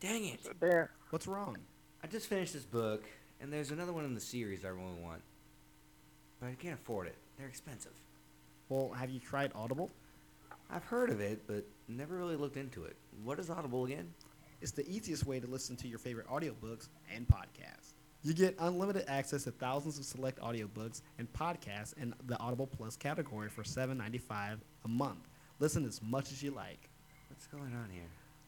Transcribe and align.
Dang 0.00 0.26
it! 0.26 0.40
There. 0.60 0.90
What's 1.10 1.26
wrong? 1.26 1.56
I 2.04 2.06
just 2.06 2.28
finished 2.28 2.52
this 2.52 2.64
book, 2.64 3.04
and 3.40 3.52
there's 3.52 3.72
another 3.72 3.92
one 3.92 4.04
in 4.04 4.14
the 4.14 4.20
series 4.20 4.64
I 4.64 4.68
really 4.68 4.94
want, 5.02 5.22
but 6.40 6.46
I 6.46 6.54
can't 6.54 6.74
afford 6.74 7.08
it. 7.08 7.16
They're 7.36 7.48
expensive. 7.48 7.92
Well, 8.68 8.92
have 8.92 9.10
you 9.10 9.18
tried 9.18 9.50
Audible? 9.56 9.90
I've 10.70 10.84
heard 10.84 11.10
of 11.10 11.20
it, 11.20 11.42
but 11.48 11.64
never 11.88 12.16
really 12.16 12.36
looked 12.36 12.56
into 12.56 12.84
it. 12.84 12.94
What 13.24 13.40
is 13.40 13.50
Audible 13.50 13.86
again? 13.86 14.12
It's 14.60 14.70
the 14.70 14.88
easiest 14.88 15.26
way 15.26 15.40
to 15.40 15.48
listen 15.48 15.74
to 15.76 15.88
your 15.88 15.98
favorite 15.98 16.28
audiobooks 16.28 16.88
and 17.12 17.26
podcasts. 17.26 17.94
You 18.22 18.34
get 18.34 18.54
unlimited 18.60 19.04
access 19.08 19.44
to 19.44 19.50
thousands 19.50 19.98
of 19.98 20.04
select 20.04 20.40
audiobooks 20.40 21.02
and 21.18 21.32
podcasts 21.32 21.96
in 21.96 22.14
the 22.26 22.38
Audible 22.38 22.66
Plus 22.68 22.96
category 22.96 23.48
for 23.48 23.62
$7.95 23.64 24.58
a 24.84 24.88
month. 24.88 25.28
Listen 25.58 25.84
as 25.84 26.00
much 26.02 26.30
as 26.30 26.40
you 26.40 26.52
like. 26.52 26.88
What's 27.30 27.46
going 27.48 27.74
on 27.74 27.88
here? 27.92 28.02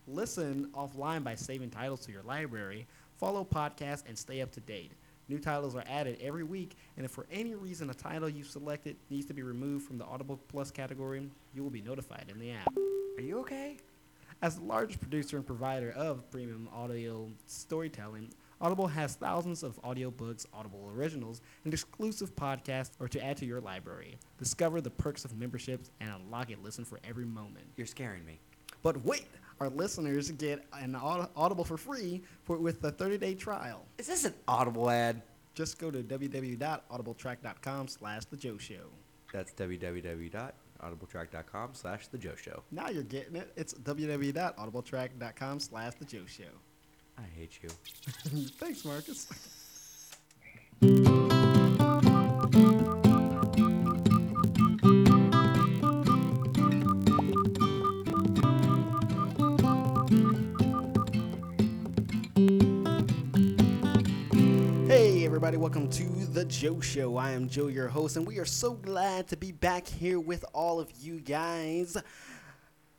Listen 0.06 0.68
offline 0.74 1.22
by 1.22 1.34
saving 1.34 1.70
titles 1.70 2.00
to 2.06 2.12
your 2.12 2.22
library, 2.22 2.86
follow 3.18 3.44
podcasts, 3.44 4.04
and 4.08 4.16
stay 4.16 4.40
up 4.40 4.50
to 4.52 4.60
date. 4.60 4.92
New 5.28 5.38
titles 5.38 5.76
are 5.76 5.84
added 5.88 6.18
every 6.20 6.42
week, 6.42 6.76
and 6.96 7.04
if 7.04 7.12
for 7.12 7.26
any 7.30 7.54
reason 7.54 7.88
a 7.90 7.94
title 7.94 8.28
you've 8.28 8.48
selected 8.48 8.96
needs 9.10 9.26
to 9.26 9.34
be 9.34 9.42
removed 9.42 9.86
from 9.86 9.98
the 9.98 10.04
Audible 10.04 10.40
Plus 10.48 10.70
category, 10.70 11.30
you 11.54 11.62
will 11.62 11.70
be 11.70 11.82
notified 11.82 12.24
in 12.28 12.38
the 12.40 12.50
app. 12.50 12.74
Are 13.16 13.22
you 13.22 13.38
okay? 13.40 13.76
As 14.42 14.56
the 14.56 14.64
largest 14.64 15.00
producer 15.00 15.36
and 15.36 15.46
provider 15.46 15.92
of 15.92 16.28
premium 16.30 16.68
audio 16.74 17.28
storytelling, 17.46 18.30
Audible 18.60 18.88
has 18.88 19.14
thousands 19.14 19.62
of 19.62 19.80
audiobooks, 19.82 20.46
Audible 20.52 20.90
originals, 20.96 21.40
and 21.64 21.72
exclusive 21.72 22.34
podcasts 22.34 22.90
or 22.98 23.06
to 23.08 23.24
add 23.24 23.36
to 23.36 23.46
your 23.46 23.60
library. 23.60 24.18
Discover 24.38 24.80
the 24.80 24.90
perks 24.90 25.24
of 25.24 25.38
memberships 25.38 25.90
and 26.00 26.10
unlock 26.10 26.50
a 26.50 26.56
listen 26.62 26.84
for 26.84 26.98
every 27.04 27.24
moment. 27.24 27.66
You're 27.76 27.86
scaring 27.86 28.24
me. 28.26 28.38
But 28.82 29.04
wait, 29.04 29.26
our 29.60 29.68
listeners 29.68 30.30
get 30.32 30.64
an 30.72 30.94
Aud- 30.96 31.28
Audible 31.36 31.64
for 31.64 31.76
free 31.76 32.22
for 32.44 32.56
with 32.56 32.80
the 32.80 32.90
30-day 32.92 33.34
trial. 33.34 33.84
Is 33.98 34.06
this 34.06 34.24
an 34.24 34.32
Audible 34.48 34.88
ad? 34.90 35.20
Just 35.54 35.78
go 35.78 35.90
to 35.90 36.02
www.audibletrial.com 36.02 37.88
slash 37.88 38.24
The 38.24 38.36
Joe 38.36 38.56
Show. 38.56 38.86
That's 39.32 39.52
www.audibletrial.com 39.52 41.70
slash 41.74 42.06
The 42.08 42.18
Joe 42.18 42.34
Show. 42.36 42.62
Now 42.70 42.88
you're 42.88 43.02
getting 43.02 43.36
it. 43.36 43.52
It's 43.56 43.74
www.audibletrial.com 43.74 45.60
slash 45.60 45.94
The 45.94 46.04
Joe 46.06 46.24
Show. 46.26 46.44
I 47.18 47.22
hate 47.36 47.58
you. 47.62 47.68
Thanks, 48.58 48.84
Marcus. 48.84 49.28
welcome 65.60 65.90
to 65.90 66.04
The 66.32 66.46
Joe 66.46 66.80
Show. 66.80 67.18
I 67.18 67.32
am 67.32 67.46
Joe, 67.46 67.66
your 67.66 67.86
host, 67.86 68.16
and 68.16 68.26
we 68.26 68.38
are 68.38 68.46
so 68.46 68.72
glad 68.72 69.28
to 69.28 69.36
be 69.36 69.52
back 69.52 69.86
here 69.86 70.18
with 70.18 70.42
all 70.54 70.80
of 70.80 70.90
you 70.98 71.20
guys. 71.20 71.98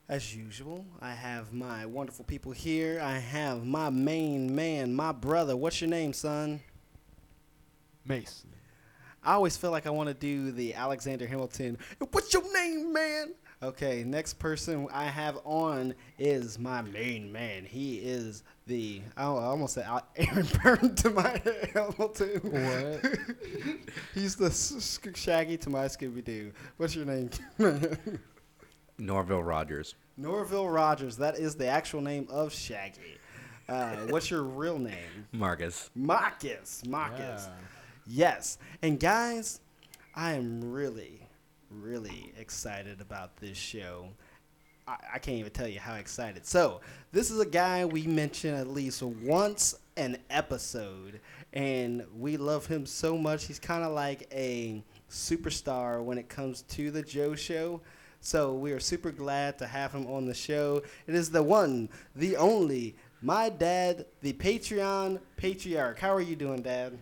As 0.08 0.36
usual, 0.36 0.86
I 1.02 1.14
have 1.14 1.52
my 1.54 1.88
wonderful 1.88 2.24
people 2.24 2.52
here. 2.52 3.02
I 3.02 3.18
have 3.18 3.66
my 3.66 3.90
main 3.90 4.54
man, 4.54 4.94
my 4.94 5.12
brother. 5.12 5.58
What's 5.58 5.82
your 5.82 5.90
name, 5.90 6.14
son? 6.14 6.62
Mace. 8.06 8.46
I 9.24 9.34
always 9.34 9.58
feel 9.58 9.72
like 9.72 9.88
I 9.88 9.90
want 9.90 10.10
to 10.10 10.14
do 10.14 10.52
the 10.52 10.76
Alexander 10.76 11.26
Hamilton. 11.26 11.80
What's 12.12 12.32
your 12.32 12.44
name, 12.54 12.94
man? 12.94 13.34
Okay, 13.64 14.04
next 14.04 14.40
person 14.40 14.88
I 14.92 15.06
have 15.06 15.38
on 15.46 15.94
is 16.18 16.58
my 16.58 16.82
main 16.82 17.32
man. 17.32 17.64
He 17.64 17.98
is 17.98 18.42
the 18.66 19.02
I 19.16 19.24
I 19.24 19.26
almost 19.26 19.76
said 19.76 19.86
Al- 19.86 20.08
Aaron 20.16 20.48
Burr 20.64 20.78
to 20.78 21.10
my 21.12 21.42
Hamilton. 21.74 22.40
What? 22.42 23.20
He's 24.16 24.36
the 24.36 24.48
s- 24.48 24.74
s- 25.06 25.16
Shaggy 25.16 25.58
to 25.58 25.70
my 25.70 25.86
Scooby 25.86 26.24
Doo. 26.24 26.52
What's 26.78 26.96
your 26.96 27.06
name? 27.06 27.30
Norville 28.98 29.44
Rogers. 29.44 29.94
Norville 30.18 30.68
Rogers. 30.70 31.18
That 31.18 31.38
is 31.38 31.56
the 31.56 31.68
actual 31.68 32.02
name 32.02 32.28
of 32.30 32.52
Shaggy. 32.52 33.18
Uh, 33.70 33.96
what's 34.10 34.30
your 34.32 34.44
real 34.44 34.80
name? 34.80 35.28
Marcus. 35.32 35.90
Marcus. 35.96 36.82
Marcus. 36.88 37.48
Yes. 38.08 38.58
And 38.82 39.00
guys, 39.00 39.62
I 40.16 40.34
am 40.34 40.72
really, 40.72 41.28
really 41.80 42.34
excited 42.38 43.02
about 43.02 43.38
this 43.38 43.58
show. 43.58 44.08
I, 44.88 44.98
I 45.14 45.20
can't 45.20 45.38
even 45.38 45.52
tell 45.52 45.68
you 45.68 45.80
how 45.80 45.96
excited. 45.96 46.46
So, 46.46 46.82
this 47.12 47.32
is 47.32 47.40
a 47.40 47.46
guy 47.46 47.86
we 47.86 48.04
mention 48.08 48.56
at 48.56 48.68
least 48.68 49.02
once 49.02 49.76
an 49.98 50.18
episode, 50.30 51.20
and 51.54 52.06
we 52.18 52.38
love 52.38 52.66
him 52.66 52.86
so 52.86 53.18
much. 53.18 53.46
He's 53.46 53.60
kind 53.60 53.84
of 53.84 53.92
like 53.92 54.28
a 54.32 54.84
superstar 55.10 56.04
when 56.04 56.18
it 56.18 56.30
comes 56.30 56.64
to 56.64 56.92
the 56.92 57.02
Joe 57.02 57.36
Show. 57.36 57.82
So, 58.20 58.54
we 58.54 58.72
are 58.72 58.80
super 58.80 59.12
glad 59.12 59.58
to 59.60 59.68
have 59.68 59.92
him 59.92 60.08
on 60.08 60.26
the 60.26 60.34
show. 60.34 60.84
It 61.08 61.16
is 61.16 61.30
the 61.30 61.44
one, 61.44 61.90
the 62.16 62.38
only, 62.38 62.96
my 63.22 63.50
dad, 63.50 64.06
the 64.22 64.34
Patreon 64.34 65.20
patriarch. 65.38 66.00
How 66.00 66.14
are 66.14 66.22
you 66.22 66.36
doing, 66.36 66.62
Dad? 66.62 66.98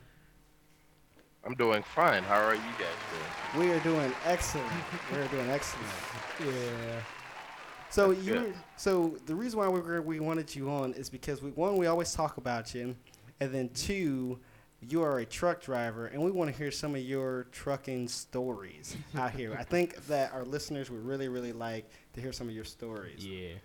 I'm 1.46 1.56
doing 1.56 1.84
fine. 1.84 2.24
How 2.24 2.42
are 2.42 2.54
you 2.56 2.62
guys 2.78 3.54
doing? 3.54 3.68
We 3.68 3.74
are 3.74 3.80
doing 3.80 4.12
excellent. 4.26 4.68
we 5.12 5.18
are 5.20 5.28
doing 5.28 5.50
excellent. 5.50 5.88
Yeah. 6.42 7.02
So 7.90 8.14
That's 8.14 8.26
you, 8.26 8.34
good. 8.34 8.54
so 8.78 9.18
the 9.26 9.36
reason 9.36 9.60
why 9.60 9.68
we 9.68 10.00
we 10.00 10.20
wanted 10.22 10.56
you 10.56 10.70
on 10.70 10.94
is 10.94 11.10
because 11.10 11.42
we 11.42 11.50
one 11.52 11.76
we 11.76 11.88
always 11.88 12.14
talk 12.14 12.38
about 12.38 12.74
you, 12.74 12.96
and 13.42 13.54
then 13.54 13.68
two, 13.74 14.40
you 14.80 15.02
are 15.04 15.20
a 15.20 15.26
truck 15.26 15.62
driver, 15.62 16.06
and 16.06 16.22
we 16.24 16.32
want 16.32 16.50
to 16.50 16.56
hear 16.58 16.72
some 16.72 16.96
of 16.96 17.02
your 17.02 17.48
trucking 17.52 18.08
stories 18.08 18.96
out 19.18 19.32
here. 19.32 19.54
I 19.60 19.64
think 19.66 19.98
that 20.08 20.32
our 20.32 20.46
listeners 20.46 20.90
would 20.90 21.04
really 21.06 21.28
really 21.28 21.52
like 21.52 21.90
to 22.14 22.22
hear 22.22 22.32
some 22.32 22.48
of 22.48 22.56
your 22.56 22.64
stories. 22.64 23.26
Yeah. 23.26 23.56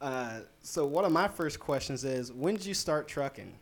Uh, 0.00 0.40
so 0.62 0.86
one 0.86 1.04
of 1.04 1.12
my 1.12 1.28
first 1.28 1.60
questions 1.60 2.04
is, 2.04 2.32
when 2.32 2.54
did 2.54 2.64
you 2.64 2.74
start 2.74 3.06
trucking? 3.06 3.52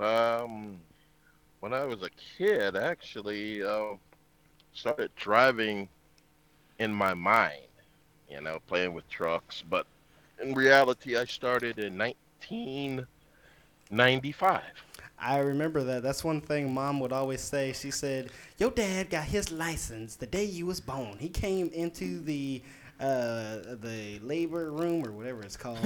Um, 0.00 0.80
when 1.60 1.72
I 1.72 1.84
was 1.84 2.02
a 2.02 2.10
kid, 2.38 2.76
actually, 2.76 3.62
uh, 3.62 3.94
started 4.72 5.10
driving 5.16 5.88
in 6.78 6.92
my 6.92 7.14
mind, 7.14 7.62
you 8.30 8.40
know, 8.40 8.58
playing 8.66 8.92
with 8.92 9.08
trucks. 9.08 9.62
But 9.68 9.86
in 10.42 10.54
reality, 10.54 11.16
I 11.16 11.24
started 11.24 11.78
in 11.78 11.96
1995. 11.98 14.62
I 15.18 15.38
remember 15.38 15.82
that. 15.84 16.02
That's 16.02 16.22
one 16.22 16.42
thing 16.42 16.74
mom 16.74 17.00
would 17.00 17.12
always 17.12 17.40
say. 17.40 17.72
She 17.72 17.90
said, 17.90 18.30
"Your 18.58 18.70
dad 18.70 19.08
got 19.08 19.24
his 19.24 19.50
license 19.50 20.16
the 20.16 20.26
day 20.26 20.44
you 20.44 20.66
was 20.66 20.80
born. 20.80 21.16
He 21.18 21.30
came 21.30 21.70
into 21.70 22.20
the 22.20 22.60
uh, 23.00 23.58
the 23.80 24.18
labor 24.22 24.70
room 24.72 25.04
or 25.06 25.12
whatever 25.12 25.42
it's 25.42 25.56
called, 25.56 25.78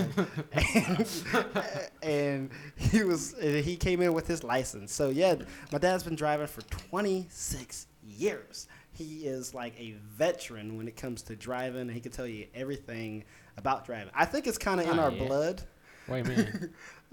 and, 0.52 1.22
and 2.02 2.50
he 2.76 3.02
was 3.02 3.34
he 3.40 3.76
came 3.76 4.00
in 4.02 4.12
with 4.12 4.26
his 4.26 4.44
license. 4.44 4.92
So 4.92 5.08
yeah, 5.10 5.34
my 5.72 5.78
dad's 5.78 6.04
been 6.04 6.14
driving 6.16 6.46
for 6.46 6.62
26 6.62 7.86
years. 8.06 8.68
He 8.92 9.26
is 9.26 9.54
like 9.54 9.78
a 9.80 9.92
veteran 10.16 10.76
when 10.76 10.86
it 10.86 10.96
comes 10.96 11.22
to 11.22 11.36
driving. 11.36 11.82
And 11.82 11.90
he 11.90 12.00
can 12.00 12.12
tell 12.12 12.26
you 12.26 12.46
everything 12.54 13.24
about 13.56 13.84
driving. 13.86 14.12
I 14.14 14.24
think 14.24 14.46
it's 14.46 14.58
kind 14.58 14.80
of 14.80 14.88
in 14.90 14.98
Ah, 14.98 15.04
our 15.04 15.10
yeah. 15.10 15.24
blood. 15.26 15.62
Wait 16.08 16.26
a 16.26 16.28
minute. 16.28 16.70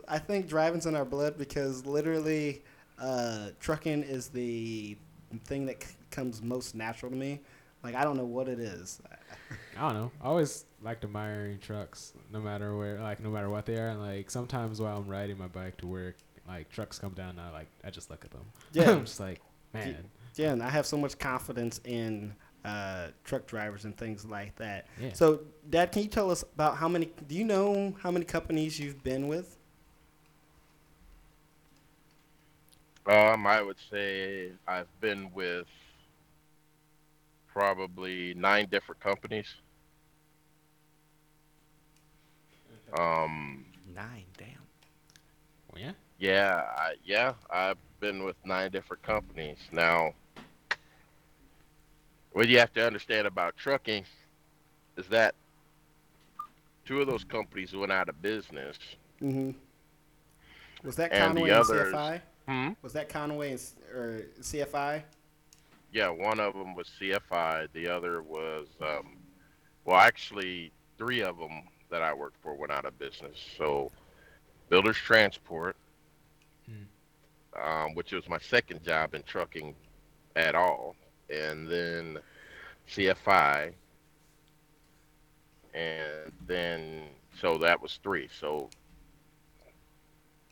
I 0.08 0.18
think 0.20 0.48
driving's 0.48 0.86
in 0.86 0.96
our 0.96 1.06
blood 1.06 1.38
because 1.38 1.86
literally, 1.86 2.64
uh, 3.00 3.50
trucking 3.60 4.04
is 4.04 4.28
the 4.30 4.98
thing 5.46 5.66
that 5.68 5.84
c- 5.84 5.96
comes 6.12 6.42
most 6.42 6.76
natural 6.76 7.12
to 7.12 7.18
me. 7.18 7.42
Like 7.84 7.96
I 7.96 8.04
don't 8.04 8.18
know 8.18 8.26
what 8.26 8.48
it 8.48 8.60
is. 8.60 9.00
I 9.78 9.82
don't 9.82 9.94
know. 9.94 10.12
I 10.22 10.26
always 10.26 10.66
liked 10.82 11.04
admiring 11.04 11.60
trucks, 11.60 12.14
no 12.32 12.40
matter 12.40 12.76
where, 12.76 13.00
like 13.00 13.20
no 13.20 13.30
matter 13.30 13.50
what 13.50 13.66
they 13.66 13.78
are. 13.78 13.90
And 13.90 14.02
like 14.02 14.30
sometimes 14.30 14.82
while 14.82 14.98
I'm 14.98 15.08
riding 15.08 15.38
my 15.38 15.48
bike 15.48 15.78
to 15.78 15.88
work, 15.88 16.16
like 16.48 16.70
trucks 16.70 17.00
come 17.00 17.14
down, 17.14 17.32
and 17.32 17.42
I 17.42 17.52
like 17.52 17.68
I 17.84 17.90
just 17.90 18.10
look 18.10 18.24
at 18.26 18.32
them. 18.32 18.46
Yeah. 18.74 18.92
I'm 18.92 19.06
just 19.06 19.20
like, 19.20 19.42
man. 19.74 19.98
Yeah, 20.36 20.52
and 20.52 20.62
I 20.62 20.70
have 20.70 20.86
so 20.86 20.98
much 20.98 21.18
confidence 21.18 21.82
in 21.84 22.36
uh, 22.64 23.08
truck 23.24 23.48
drivers 23.48 23.86
and 23.86 23.98
things 23.98 24.26
like 24.26 24.56
that. 24.58 24.88
Yeah. 25.02 25.14
So, 25.14 25.42
Dad, 25.70 25.92
can 25.92 26.04
you 26.04 26.10
tell 26.10 26.30
us 26.30 26.44
about 26.44 26.78
how 26.78 26.88
many? 26.88 27.10
Do 27.28 27.36
you 27.36 27.44
know 27.44 27.96
how 28.02 28.12
many 28.12 28.26
companies 28.26 28.80
you've 28.80 29.04
been 29.04 29.28
with? 29.28 29.58
Um, 33.08 33.48
I 33.48 33.62
would 33.62 33.78
say 33.90 34.52
I've 34.68 34.88
been 35.00 35.32
with 35.34 35.66
probably 37.54 38.34
nine 38.36 38.68
different 38.70 39.00
companies. 39.02 39.48
Um, 42.98 43.66
Nine, 43.94 44.26
damn. 44.38 44.48
Well, 45.72 45.82
yeah. 45.82 45.92
Yeah, 46.20 46.64
I, 46.78 46.94
yeah, 47.04 47.34
I've 47.50 47.78
been 48.00 48.24
with 48.24 48.36
nine 48.46 48.72
different 48.72 49.04
companies 49.04 49.58
now. 49.72 50.14
What 52.32 52.48
you 52.48 52.60
have 52.60 52.74
to 52.74 52.86
understand 52.86 53.28
about 53.28 53.58
trucking 53.58 54.06
is 54.98 55.08
that 55.08 55.36
two 56.86 57.02
of 57.02 57.08
those 57.08 57.24
companies 57.24 57.74
went 57.74 57.92
out 57.92 58.10
of 58.10 58.22
business. 58.22 58.78
Mm-hmm. 59.22 59.52
Was 60.84 60.96
that 60.96 61.12
Conway 61.12 61.50
and 61.50 61.60
others- 61.60 61.94
CFI? 61.94 62.22
Hmm. 62.48 62.70
Was 62.82 62.94
that 62.94 63.10
Conway 63.10 63.52
and, 63.52 63.62
or 63.94 64.22
CFI? 64.40 65.02
Yeah, 65.92 66.10
one 66.10 66.40
of 66.40 66.54
them 66.54 66.76
was 66.76 66.90
CFI. 67.00 67.68
The 67.74 67.90
other 67.90 68.22
was, 68.22 68.68
um, 68.82 69.18
well, 69.84 69.98
actually, 69.98 70.72
three 70.98 71.22
of 71.22 71.38
them 71.38 71.64
that 71.90 72.02
I 72.02 72.14
worked 72.14 72.38
for 72.42 72.56
went 72.56 72.72
out 72.72 72.86
of 72.86 72.98
business. 73.00 73.38
So, 73.58 73.92
Builders 74.70 74.98
Transport, 74.98 75.76
um, 77.62 77.96
which 77.96 78.12
was 78.12 78.28
my 78.30 78.40
second 78.40 78.84
job 78.84 79.16
in 79.16 79.24
trucking 79.24 79.74
at 80.36 80.56
all, 80.56 80.96
and 81.30 81.68
then 81.68 82.20
CFI, 82.90 83.74
and 85.74 86.32
then 86.46 87.04
so 87.40 87.58
that 87.58 87.82
was 87.82 88.00
three. 88.04 88.30
So, 88.40 88.70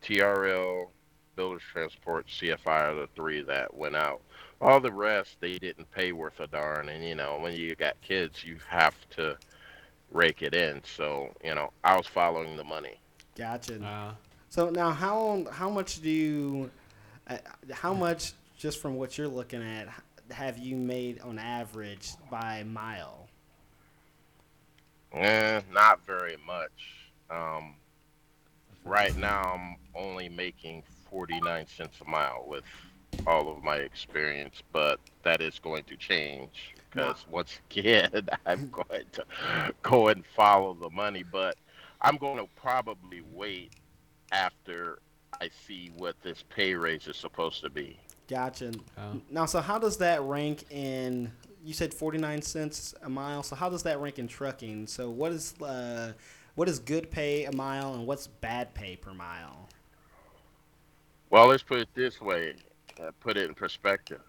TRL, 0.04 0.88
Builders 1.36 1.64
Transport, 1.72 2.28
CFI 2.28 2.68
are 2.68 2.96
the 2.96 3.10
three 3.16 3.42
that 3.44 3.74
went 3.74 3.96
out 3.96 4.22
all 4.62 4.80
the 4.80 4.92
rest 4.92 5.38
they 5.42 5.58
didn't 5.58 5.90
pay 5.92 6.12
worth 6.12 6.40
a 6.40 6.48
darn 6.48 6.90
and 6.90 7.04
you 7.04 7.16
know 7.16 7.38
when 7.40 7.54
you 7.54 7.76
got 7.76 8.00
kids 8.02 8.44
you 8.44 8.58
have 8.70 8.96
to 9.10 9.38
rake 10.16 10.42
it 10.42 10.56
in. 10.56 10.82
So 10.86 11.30
you 11.44 11.54
know 11.56 11.72
i 11.84 11.96
was 11.96 12.08
following 12.08 12.58
the 12.58 12.64
money. 12.64 13.00
Gotcha. 13.36 13.84
Uh, 13.84 14.14
So 14.50 14.70
now, 14.70 14.92
how 14.92 15.46
how 15.52 15.70
much 15.70 16.02
do 16.02 16.10
you, 16.10 16.72
uh, 17.28 17.38
how 17.72 17.94
much 17.94 18.34
just 18.58 18.82
from 18.82 18.96
what 18.96 19.18
you're 19.18 19.28
looking 19.28 19.62
at, 19.62 19.88
have 20.32 20.58
you 20.58 20.76
made 20.78 21.20
on 21.22 21.38
average 21.38 22.12
by 22.32 22.64
mile? 22.64 23.28
eh, 25.14 25.62
not 25.72 26.06
very 26.06 26.38
much. 26.46 27.12
Um, 27.30 27.76
right 28.86 29.16
now 29.18 29.42
i'm 29.56 29.78
only 29.96 30.30
making 30.30 30.84
49 31.10 31.66
cents 31.68 32.02
a 32.02 32.10
mile 32.10 32.46
with 32.48 32.64
all 33.26 33.50
of 33.52 33.64
my 33.64 33.78
experience 33.78 34.62
but 34.72 35.00
that 35.24 35.42
is 35.42 35.60
going 35.60 35.84
to 35.86 35.96
change 35.98 36.75
because 36.96 37.26
once 37.30 37.60
again 37.70 38.10
i'm 38.46 38.70
going 38.70 39.06
to 39.12 39.26
go 39.82 40.08
and 40.08 40.24
follow 40.36 40.74
the 40.74 40.90
money 40.90 41.24
but 41.24 41.56
i'm 42.02 42.18
going 42.18 42.38
to 42.38 42.48
probably 42.56 43.22
wait 43.34 43.74
after 44.32 45.00
i 45.42 45.50
see 45.68 45.92
what 45.98 46.16
this 46.24 46.44
pay 46.50 46.74
raise 46.74 47.08
is 47.08 47.18
supposed 47.18 47.62
to 47.62 47.70
be 47.70 48.00
Gotcha. 48.28 48.72
Oh. 48.98 49.22
Now, 49.30 49.46
so 49.46 49.62
how 49.62 49.78
does 49.78 49.98
that 49.98 50.20
rank 50.24 50.64
in? 50.72 51.32
You 51.64 51.76
said 51.76 51.94
49 51.94 52.42
cents 52.42 52.96
a 53.04 53.08
mile. 53.08 53.44
So 53.44 53.56
how 53.56 53.70
does 53.70 53.84
that 53.84 54.00
rank 54.00 54.18
in 54.18 54.28
trucking? 54.28 54.88
So 54.88 55.12
what 55.12 55.32
is 55.32 55.54
uh, 55.62 56.14
what 56.56 56.68
is 56.68 56.80
good 56.80 57.12
pay 57.12 57.46
a 57.46 57.52
mile 57.56 57.94
and 57.94 58.08
what's 58.08 58.26
bad 58.26 58.74
pay 58.74 58.96
per 58.96 59.14
mile? 59.14 59.70
well 61.30 61.48
let's 61.48 61.64
put 61.64 61.80
it 61.80 61.90
this 61.94 62.22
way 62.22 62.56
uh, 63.02 63.12
put 63.20 63.38
it 63.38 63.50
in 63.50 63.54
perspective 63.54 64.22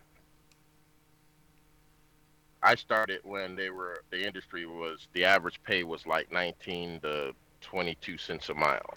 i 2.66 2.74
started 2.74 3.20
when 3.24 3.56
they 3.56 3.70
were 3.70 4.02
the 4.10 4.26
industry 4.26 4.66
was 4.66 5.06
the 5.14 5.24
average 5.24 5.60
pay 5.64 5.84
was 5.84 6.06
like 6.06 6.30
19 6.32 7.00
to 7.00 7.32
22 7.60 8.18
cents 8.18 8.48
a 8.48 8.54
mile 8.54 8.94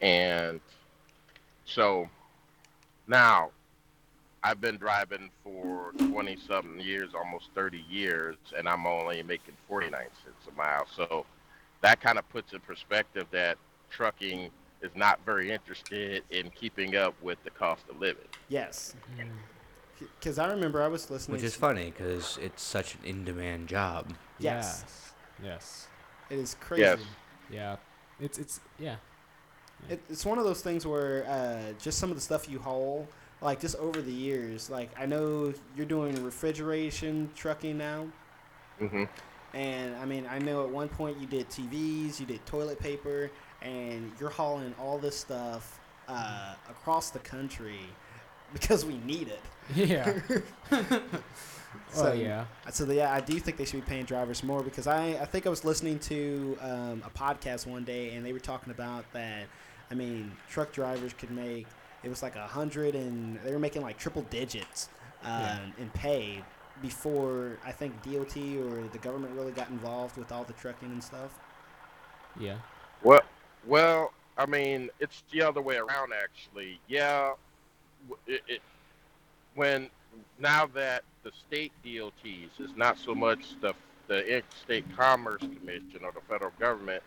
and 0.00 0.60
so 1.64 2.08
now 3.06 3.50
I've 4.44 4.60
been 4.60 4.76
driving 4.76 5.30
for 5.44 5.92
20 5.98 6.36
something 6.36 6.80
years, 6.80 7.10
almost 7.14 7.50
30 7.54 7.84
years, 7.88 8.36
and 8.56 8.68
I'm 8.68 8.86
only 8.86 9.22
making 9.22 9.54
49 9.68 10.00
cents 10.00 10.48
a 10.48 10.56
mile. 10.56 10.86
So 10.94 11.24
that 11.80 12.00
kind 12.00 12.18
of 12.18 12.28
puts 12.28 12.52
in 12.52 12.60
perspective 12.60 13.26
that 13.30 13.56
trucking 13.88 14.50
is 14.82 14.90
not 14.96 15.20
very 15.24 15.52
interested 15.52 16.24
in 16.30 16.50
keeping 16.50 16.96
up 16.96 17.14
with 17.22 17.42
the 17.44 17.50
cost 17.50 17.82
of 17.88 18.00
living. 18.00 18.24
Yes. 18.48 18.96
Mm-hmm. 19.16 19.30
Because 20.18 20.38
I 20.38 20.50
remember 20.50 20.82
I 20.82 20.88
was 20.88 21.10
listening. 21.10 21.36
Which 21.36 21.44
is 21.44 21.54
to- 21.54 21.58
funny 21.58 21.92
because 21.96 22.38
it's 22.42 22.62
such 22.62 22.94
an 22.94 23.00
in-demand 23.04 23.68
job. 23.68 24.12
Yes. 24.38 24.84
Yes. 24.84 25.12
Yes. 25.44 25.86
It 26.30 26.38
is 26.38 26.56
crazy. 26.60 26.82
Yes. 26.82 26.98
Yeah. 27.50 27.76
It's 28.20 28.38
it's 28.38 28.60
yeah. 28.78 28.96
It, 29.90 30.00
it's 30.08 30.24
one 30.24 30.38
of 30.38 30.44
those 30.44 30.60
things 30.62 30.86
where 30.86 31.26
uh, 31.28 31.72
just 31.80 31.98
some 31.98 32.10
of 32.10 32.16
the 32.16 32.22
stuff 32.22 32.48
you 32.48 32.58
haul, 32.60 33.08
like 33.40 33.60
just 33.60 33.74
over 33.76 34.00
the 34.00 34.12
years, 34.12 34.70
like 34.70 34.90
I 34.98 35.06
know 35.06 35.52
you're 35.76 35.86
doing 35.86 36.22
refrigeration 36.24 37.30
trucking 37.34 37.76
now, 37.78 38.06
Mm-hmm. 38.80 39.04
and 39.54 39.96
I 39.96 40.04
mean 40.04 40.26
I 40.30 40.38
know 40.38 40.62
at 40.64 40.70
one 40.70 40.88
point 40.88 41.18
you 41.20 41.26
did 41.26 41.48
TVs, 41.48 42.20
you 42.20 42.26
did 42.26 42.44
toilet 42.46 42.78
paper, 42.78 43.30
and 43.60 44.12
you're 44.20 44.30
hauling 44.30 44.74
all 44.80 44.98
this 44.98 45.16
stuff 45.18 45.80
uh, 46.08 46.54
across 46.70 47.10
the 47.10 47.18
country 47.20 47.80
because 48.52 48.84
we 48.84 48.98
need 48.98 49.28
it. 49.28 49.40
Yeah. 49.74 50.12
So, 51.90 52.04
well, 52.04 52.14
yeah. 52.14 52.44
So 52.70 52.90
yeah, 52.90 53.12
I 53.12 53.20
do 53.20 53.38
think 53.38 53.56
they 53.56 53.64
should 53.64 53.84
be 53.84 53.88
paying 53.88 54.04
drivers 54.04 54.42
more 54.42 54.62
because 54.62 54.86
I, 54.86 55.08
I 55.20 55.24
think 55.26 55.46
I 55.46 55.50
was 55.50 55.64
listening 55.64 55.98
to 56.00 56.56
um, 56.60 57.02
a 57.04 57.10
podcast 57.10 57.66
one 57.66 57.84
day 57.84 58.14
and 58.14 58.24
they 58.24 58.32
were 58.32 58.38
talking 58.40 58.70
about 58.70 59.10
that. 59.12 59.44
I 59.90 59.94
mean, 59.94 60.32
truck 60.48 60.72
drivers 60.72 61.12
could 61.12 61.30
make 61.30 61.66
it 62.02 62.08
was 62.08 62.22
like 62.22 62.34
a 62.36 62.46
hundred 62.46 62.94
and 62.94 63.38
they 63.44 63.52
were 63.52 63.58
making 63.58 63.82
like 63.82 63.98
triple 63.98 64.22
digits 64.22 64.88
um, 65.22 65.30
Yeah. 65.42 65.58
in 65.78 65.90
pay 65.90 66.42
before 66.80 67.58
I 67.64 67.72
think 67.72 68.02
DOT 68.02 68.36
or 68.36 68.88
the 68.88 68.98
government 69.00 69.34
really 69.34 69.52
got 69.52 69.68
involved 69.70 70.16
with 70.16 70.32
all 70.32 70.44
the 70.44 70.54
trucking 70.54 70.90
and 70.90 71.02
stuff. 71.02 71.38
Yeah. 72.38 72.56
Well, 73.02 73.20
well, 73.66 74.12
I 74.38 74.46
mean, 74.46 74.90
it's 75.00 75.22
the 75.32 75.42
other 75.42 75.60
way 75.62 75.76
around 75.76 76.12
actually. 76.12 76.80
Yeah, 76.88 77.34
it, 78.26 78.42
it 78.48 78.62
when 79.54 79.88
now 80.38 80.66
that 80.74 81.04
the 81.22 81.30
state 81.32 81.72
DOTs 81.84 82.58
is 82.58 82.76
not 82.76 82.98
so 82.98 83.14
much 83.14 83.60
the 83.60 83.74
the 84.08 84.26
Interstate 84.26 84.84
Commerce 84.96 85.40
Commission 85.40 86.00
or 86.04 86.12
the 86.12 86.20
federal 86.28 86.52
government. 86.58 87.02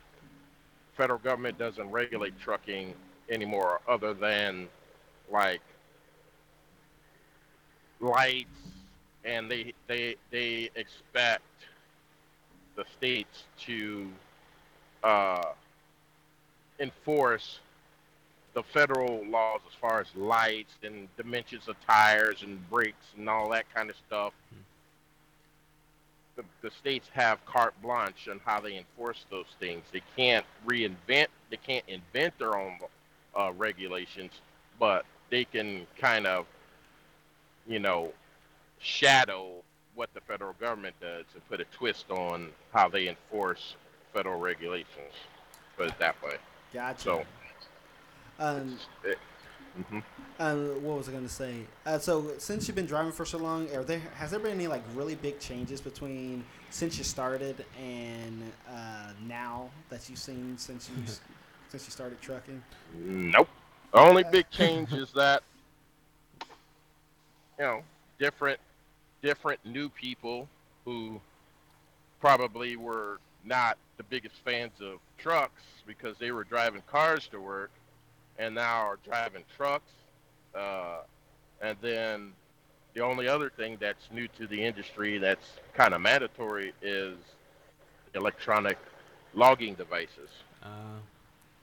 Federal 0.96 1.20
government 1.20 1.58
doesn't 1.58 1.90
regulate 1.92 2.40
trucking 2.40 2.94
anymore, 3.30 3.82
other 3.88 4.14
than 4.14 4.68
like 5.32 5.62
lights, 8.00 8.48
and 9.24 9.52
they 9.52 9.74
they 9.88 10.16
they 10.32 10.70
expect 10.76 11.44
the 12.76 12.86
states 12.98 13.44
to 13.60 14.10
uh, 15.04 15.44
enforce 16.80 17.60
the 18.56 18.64
federal 18.64 19.24
laws 19.26 19.60
as 19.68 19.76
far 19.80 20.00
as 20.00 20.08
lights 20.16 20.74
and 20.82 21.08
dimensions 21.18 21.68
of 21.68 21.76
tires 21.86 22.42
and 22.42 22.68
brakes 22.70 23.06
and 23.18 23.30
all 23.30 23.50
that 23.50 23.66
kind 23.76 23.90
of 23.90 23.96
stuff. 24.08 24.34
The, 26.38 26.44
the 26.62 26.72
states 26.72 27.10
have 27.14 27.46
carte 27.46 27.80
blanche 27.82 28.28
on 28.32 28.40
how 28.46 28.62
they 28.62 28.78
enforce 28.78 29.26
those 29.30 29.46
things. 29.60 29.84
They 29.92 30.02
can't 30.16 30.46
reinvent, 30.66 31.28
they 31.50 31.58
can't 31.58 31.84
invent 31.88 32.38
their 32.40 32.58
own 32.58 32.80
uh, 33.36 33.52
regulations, 33.58 34.32
but 34.80 35.06
they 35.30 35.44
can 35.44 35.86
kind 36.00 36.26
of, 36.26 36.46
you 37.68 37.80
know, 37.80 38.12
shadow 38.80 39.52
what 39.96 40.14
the 40.14 40.22
federal 40.22 40.54
government 40.54 40.96
does 41.02 41.26
and 41.34 41.48
put 41.50 41.60
a 41.60 41.66
twist 41.66 42.10
on 42.10 42.50
how 42.74 42.88
they 42.88 43.10
enforce 43.10 43.76
federal 44.14 44.40
regulations. 44.40 45.14
Put 45.78 45.88
it 45.88 46.00
that 46.00 46.22
way. 46.24 46.36
Gotcha. 46.74 47.02
So, 47.02 47.24
um, 48.40 48.78
hmm 49.90 50.00
Um, 50.40 50.84
what 50.84 50.98
was 50.98 51.08
I 51.08 51.12
going 51.12 51.24
to 51.24 51.30
say? 51.30 51.62
Uh, 51.86 51.98
so 51.98 52.34
since 52.38 52.68
you've 52.68 52.76
been 52.76 52.86
driving 52.86 53.12
for 53.12 53.26
so 53.26 53.38
long, 53.38 53.74
are 53.74 53.84
there 53.84 54.02
has 54.16 54.32
there 54.32 54.40
been 54.40 54.52
any 54.52 54.68
like 54.68 54.84
really 54.94 55.16
big 55.16 55.40
changes 55.40 55.80
between 55.82 56.44
since 56.70 56.98
you 56.98 57.04
started 57.04 57.66
and 57.82 58.44
uh, 58.70 59.12
now 59.28 59.70
that 59.90 60.10
you've 60.10 60.20
seen 60.20 60.58
since 60.58 60.90
you 60.90 61.04
since 61.70 61.86
you 61.86 61.92
started 61.92 62.20
trucking? 62.22 62.62
Nope. 62.94 63.50
The 63.94 64.00
only 64.00 64.24
big 64.24 64.50
change 64.52 64.92
is 64.94 65.12
that 65.14 65.44
you 67.58 67.66
know 67.66 67.84
different 68.20 68.60
different 69.22 69.60
new 69.66 69.90
people 69.90 70.48
who 70.84 71.20
probably 72.20 72.76
were 72.76 73.20
not 73.46 73.78
the 73.98 74.04
biggest 74.04 74.36
fans 74.44 74.74
of 74.82 75.00
trucks 75.18 75.62
because 75.88 76.18
they 76.18 76.32
were 76.32 76.44
driving 76.44 76.82
cars 76.88 77.28
to 77.28 77.40
work 77.40 77.72
and 78.38 78.56
now 78.56 78.78
are 78.82 79.00
driving 79.04 79.44
trucks 79.56 79.92
uh, 80.56 81.00
and 81.62 81.78
then 81.82 82.32
the 82.94 83.02
only 83.02 83.28
other 83.28 83.50
thing 83.50 83.78
that's 83.80 84.10
new 84.12 84.28
to 84.38 84.48
the 84.48 84.62
industry 84.64 85.18
that's 85.18 85.60
kind 85.74 85.94
of 85.94 86.02
mandatory 86.02 86.74
is 86.82 87.18
electronic 88.14 88.78
logging 89.34 89.74
devices 89.76 90.30
Uh, 90.64 91.00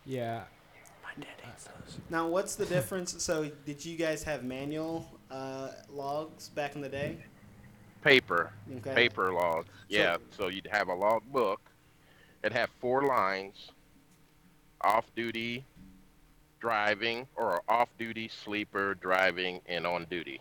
yeah. 0.06 0.42
My 1.02 1.10
dad 1.24 1.40
hates 1.42 1.64
those. 1.64 1.98
Now, 2.10 2.26
what's 2.28 2.54
the 2.56 2.64
difference? 2.66 3.22
So, 3.22 3.50
did 3.66 3.84
you 3.84 3.96
guys 3.96 4.22
have 4.24 4.44
manual 4.44 5.06
uh, 5.30 5.68
logs 5.90 6.48
back 6.48 6.74
in 6.74 6.80
the 6.80 6.88
day? 6.88 7.18
paper 8.02 8.52
Okay. 8.78 8.94
paper 8.94 9.32
logs. 9.32 9.68
Yeah, 9.88 10.16
so 10.36 10.48
you'd 10.48 10.68
have 10.72 10.88
a 10.88 10.94
log 10.94 11.22
book, 11.32 11.60
it 12.42 12.52
had 12.52 12.68
four 12.80 13.02
lines: 13.06 13.70
off-duty, 14.80 15.64
driving, 16.62 17.26
or 17.34 17.60
off-duty, 17.68 18.28
sleeper, 18.28 18.94
driving, 18.94 19.60
and 19.66 19.84
on 19.84 20.06
duty. 20.08 20.40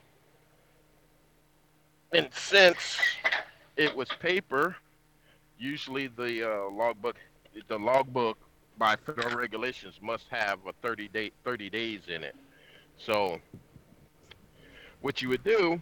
And 2.13 2.29
since 2.31 2.99
it 3.75 3.95
was 3.95 4.07
paper, 4.19 4.75
usually 5.57 6.07
the 6.07 6.47
uh, 6.47 6.69
logbook, 6.69 7.15
the 7.67 7.79
logbook 7.79 8.37
by 8.77 8.95
federal 8.97 9.35
regulations 9.35 9.95
must 9.99 10.25
have 10.29 10.59
a 10.67 10.73
30 10.83 11.07
day 11.07 11.31
30 11.43 11.71
days 11.71 12.01
in 12.07 12.23
it. 12.23 12.35
So 12.99 13.39
what 15.01 15.23
you 15.23 15.29
would 15.29 15.43
do 15.43 15.81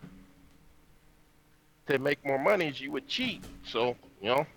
to 1.87 1.99
make 1.99 2.23
more 2.25 2.39
money 2.39 2.69
is 2.69 2.79
you 2.79 2.93
would 2.93 3.09
cheat. 3.09 3.43
So, 3.65 3.97
you 4.21 4.29
know, 4.29 4.47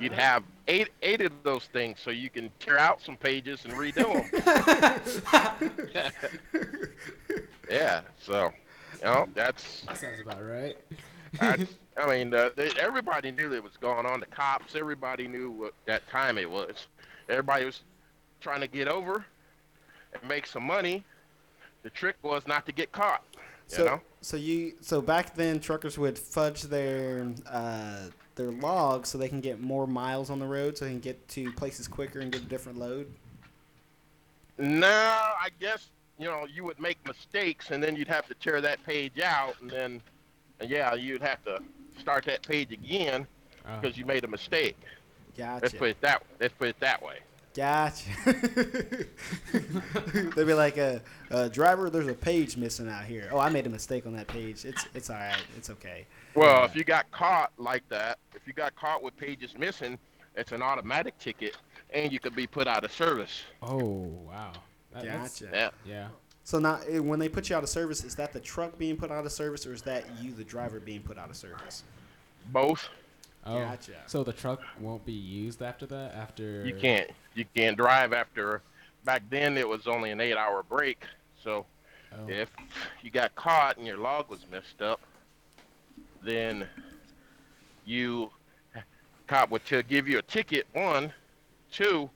you'd 0.00 0.12
have 0.12 0.44
eight 0.68 0.90
eight 1.02 1.20
of 1.20 1.32
those 1.42 1.64
things 1.66 1.98
so 2.02 2.10
you 2.10 2.30
can 2.30 2.50
tear 2.58 2.78
out 2.78 3.00
some 3.00 3.16
pages 3.16 3.64
and 3.64 3.74
redo 3.74 4.12
them. 5.92 6.12
yeah, 7.70 8.00
so 8.20 8.52
you 8.98 9.04
know, 9.04 9.28
that's 9.34 9.82
That 9.82 9.98
sounds 9.98 10.20
about 10.20 10.44
right. 10.44 10.76
I, 11.40 11.66
I 11.96 12.06
mean, 12.06 12.34
uh, 12.34 12.50
they, 12.56 12.70
everybody 12.78 13.30
knew 13.30 13.48
that 13.50 13.62
was 13.62 13.76
going 13.80 14.06
on. 14.06 14.20
The 14.20 14.26
cops, 14.26 14.74
everybody 14.74 15.28
knew 15.28 15.50
what 15.50 15.74
that 15.86 16.08
time 16.08 16.38
it 16.38 16.50
was. 16.50 16.86
Everybody 17.28 17.64
was 17.64 17.82
trying 18.40 18.60
to 18.60 18.68
get 18.68 18.88
over 18.88 19.24
and 20.12 20.28
make 20.28 20.46
some 20.46 20.64
money. 20.64 21.04
The 21.82 21.90
trick 21.90 22.16
was 22.22 22.46
not 22.46 22.66
to 22.66 22.72
get 22.72 22.92
caught. 22.92 23.22
You 23.70 23.76
So, 23.76 23.84
know? 23.84 24.00
so 24.20 24.36
you, 24.36 24.74
so 24.80 25.00
back 25.00 25.34
then, 25.34 25.60
truckers 25.60 25.98
would 25.98 26.18
fudge 26.18 26.62
their 26.62 27.26
uh, 27.50 28.06
their 28.36 28.50
logs 28.52 29.08
so 29.08 29.18
they 29.18 29.28
can 29.28 29.40
get 29.40 29.60
more 29.60 29.86
miles 29.86 30.30
on 30.30 30.38
the 30.38 30.46
road, 30.46 30.76
so 30.76 30.84
they 30.84 30.90
can 30.92 31.00
get 31.00 31.26
to 31.28 31.50
places 31.52 31.88
quicker 31.88 32.20
and 32.20 32.30
get 32.30 32.42
a 32.42 32.44
different 32.44 32.78
load. 32.78 33.10
No, 34.58 34.88
I 34.88 35.48
guess 35.60 35.88
you 36.18 36.26
know 36.26 36.46
you 36.52 36.64
would 36.64 36.78
make 36.80 36.98
mistakes, 37.06 37.70
and 37.70 37.82
then 37.82 37.96
you'd 37.96 38.08
have 38.08 38.26
to 38.28 38.34
tear 38.34 38.60
that 38.60 38.82
page 38.84 39.18
out, 39.20 39.54
and 39.60 39.70
then 39.70 40.02
yeah, 40.62 40.94
you'd 40.94 41.22
have 41.22 41.44
to 41.44 41.58
start 41.98 42.24
that 42.26 42.46
page 42.46 42.72
again 42.72 43.26
Oh. 43.68 43.80
because 43.80 43.98
you 43.98 44.06
made 44.06 44.22
a 44.22 44.28
mistake. 44.28 44.76
Let's 45.60 45.74
put 45.74 45.88
it 45.90 46.00
that. 46.02 46.22
Let's 46.40 46.54
put 46.54 46.68
it 46.68 46.80
that 46.80 47.02
way. 47.02 47.18
Gotcha. 47.56 48.10
They'd 49.54 50.46
be 50.46 50.54
like, 50.54 50.76
uh, 50.78 50.98
uh, 51.30 51.48
"Driver, 51.48 51.88
there's 51.90 52.06
a 52.08 52.14
page 52.14 52.56
missing 52.56 52.88
out 52.88 53.04
here. 53.04 53.28
Oh, 53.32 53.38
I 53.38 53.48
made 53.48 53.66
a 53.66 53.70
mistake 53.70 54.06
on 54.06 54.14
that 54.16 54.26
page. 54.28 54.64
It's 54.64 54.86
it's 54.94 55.08
all 55.10 55.16
right. 55.16 55.42
It's 55.56 55.70
okay." 55.70 56.06
Well, 56.34 56.60
Yeah. 56.60 56.64
if 56.66 56.76
you 56.76 56.84
got 56.84 57.10
caught 57.10 57.52
like 57.56 57.88
that, 57.88 58.18
if 58.34 58.46
you 58.46 58.52
got 58.52 58.76
caught 58.76 59.02
with 59.02 59.16
pages 59.16 59.54
missing, 59.58 59.98
it's 60.34 60.52
an 60.52 60.60
automatic 60.62 61.18
ticket, 61.18 61.56
and 61.94 62.12
you 62.12 62.20
could 62.20 62.36
be 62.36 62.46
put 62.46 62.66
out 62.68 62.84
of 62.84 62.92
service. 62.92 63.42
Oh 63.62 63.78
wow. 64.26 64.52
That- 64.92 65.04
Gotcha. 65.04 65.48
Yeah. 65.52 65.70
Yeah. 65.86 66.08
So 66.44 66.58
now, 66.58 66.78
eh, 66.88 66.98
when 67.00 67.18
they 67.18 67.28
put 67.28 67.48
you 67.50 67.56
out 67.56 67.62
of 67.64 67.68
service, 67.68 68.04
is 68.04 68.14
that 68.16 68.32
the 68.32 68.38
truck 68.40 68.78
being 68.78 68.96
put 68.96 69.10
out 69.10 69.24
of 69.26 69.32
service, 69.32 69.66
or 69.66 69.72
is 69.72 69.82
that 69.82 70.04
you, 70.20 70.32
the 70.32 70.44
driver, 70.44 70.78
being 70.78 71.02
put 71.02 71.18
out 71.18 71.28
of 71.30 71.36
service? 71.36 71.82
Both. 72.52 72.88
Oh. 73.46 73.60
Gotcha. 73.60 73.92
So 74.06 74.24
the 74.24 74.32
truck 74.32 74.60
won't 74.80 75.06
be 75.06 75.12
used 75.12 75.62
after 75.62 75.86
that. 75.86 76.14
After 76.14 76.66
You 76.66 76.74
can't. 76.74 77.10
You 77.34 77.44
can't 77.54 77.76
drive 77.76 78.12
after. 78.12 78.62
Back 79.04 79.22
then, 79.30 79.56
it 79.56 79.68
was 79.68 79.86
only 79.86 80.10
an 80.10 80.20
eight-hour 80.20 80.64
break. 80.64 81.04
So 81.42 81.64
Oh. 82.12 82.28
if 82.28 82.48
you 83.02 83.10
got 83.10 83.34
caught 83.34 83.76
and 83.76 83.86
your 83.86 83.98
log 83.98 84.28
was 84.28 84.44
messed 84.50 84.82
up, 84.82 85.00
then 86.22 86.66
you 87.84 88.30
cop 89.26 89.50
would 89.50 89.64
to 89.66 89.82
give 89.84 90.08
you 90.08 90.18
a 90.18 90.22
ticket. 90.22 90.66
One, 90.72 91.12
two, 91.70 92.10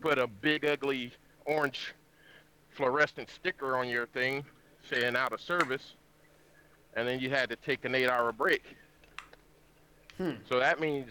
put 0.00 0.18
a 0.18 0.26
big 0.26 0.64
ugly 0.66 1.12
orange 1.46 1.94
fluorescent 2.70 3.30
sticker 3.30 3.76
on 3.76 3.88
your 3.88 4.06
thing 4.06 4.44
saying 4.90 5.14
out 5.16 5.32
of 5.32 5.40
service, 5.40 5.94
and 6.94 7.06
then 7.06 7.20
you 7.20 7.30
had 7.30 7.48
to 7.50 7.56
take 7.56 7.84
an 7.84 7.94
eight-hour 7.94 8.32
break. 8.32 8.76
Hmm. 10.22 10.30
So 10.48 10.58
that 10.58 10.78
means 10.80 11.10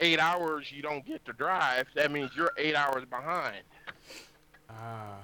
eight 0.00 0.18
hours 0.20 0.70
you 0.70 0.82
don't 0.82 1.04
get 1.04 1.24
to 1.24 1.32
drive. 1.32 1.86
That 1.94 2.10
means 2.12 2.30
you're 2.36 2.52
eight 2.56 2.74
hours 2.76 3.04
behind. 3.04 3.62
Ah. 4.70 5.16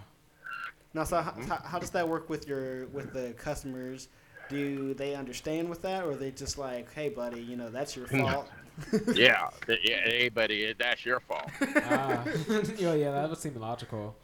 Now, 0.95 1.05
so 1.05 1.21
how, 1.21 1.35
how, 1.47 1.57
how 1.65 1.79
does 1.79 1.91
that 1.91 2.09
work 2.09 2.29
with 2.29 2.49
your 2.49 2.87
with 2.89 3.13
the 3.13 3.33
customers? 3.35 4.09
Do 4.49 4.95
they 4.95 5.15
understand 5.15 5.69
with 5.71 5.81
that, 5.83 6.03
or 6.05 6.11
are 6.11 6.17
they 6.17 6.33
just 6.33 6.59
like, 6.59 6.93
"Hey, 6.93 7.09
buddy, 7.09 7.41
you 7.41 7.57
know 7.57 7.71
that's 7.71 7.95
your 7.95 8.09
fault"? 8.09 8.49
yeah, 9.15 9.49
yeah, 9.69 10.01
hey, 10.05 10.29
buddy, 10.29 10.73
that's 10.77 11.05
your 11.07 11.21
fault. 11.21 11.49
ah. 11.61 12.25
yeah, 12.77 12.95
yeah, 12.95 13.11
that 13.13 13.29
would 13.29 13.39
seem 13.39 13.55
logical. 13.55 14.17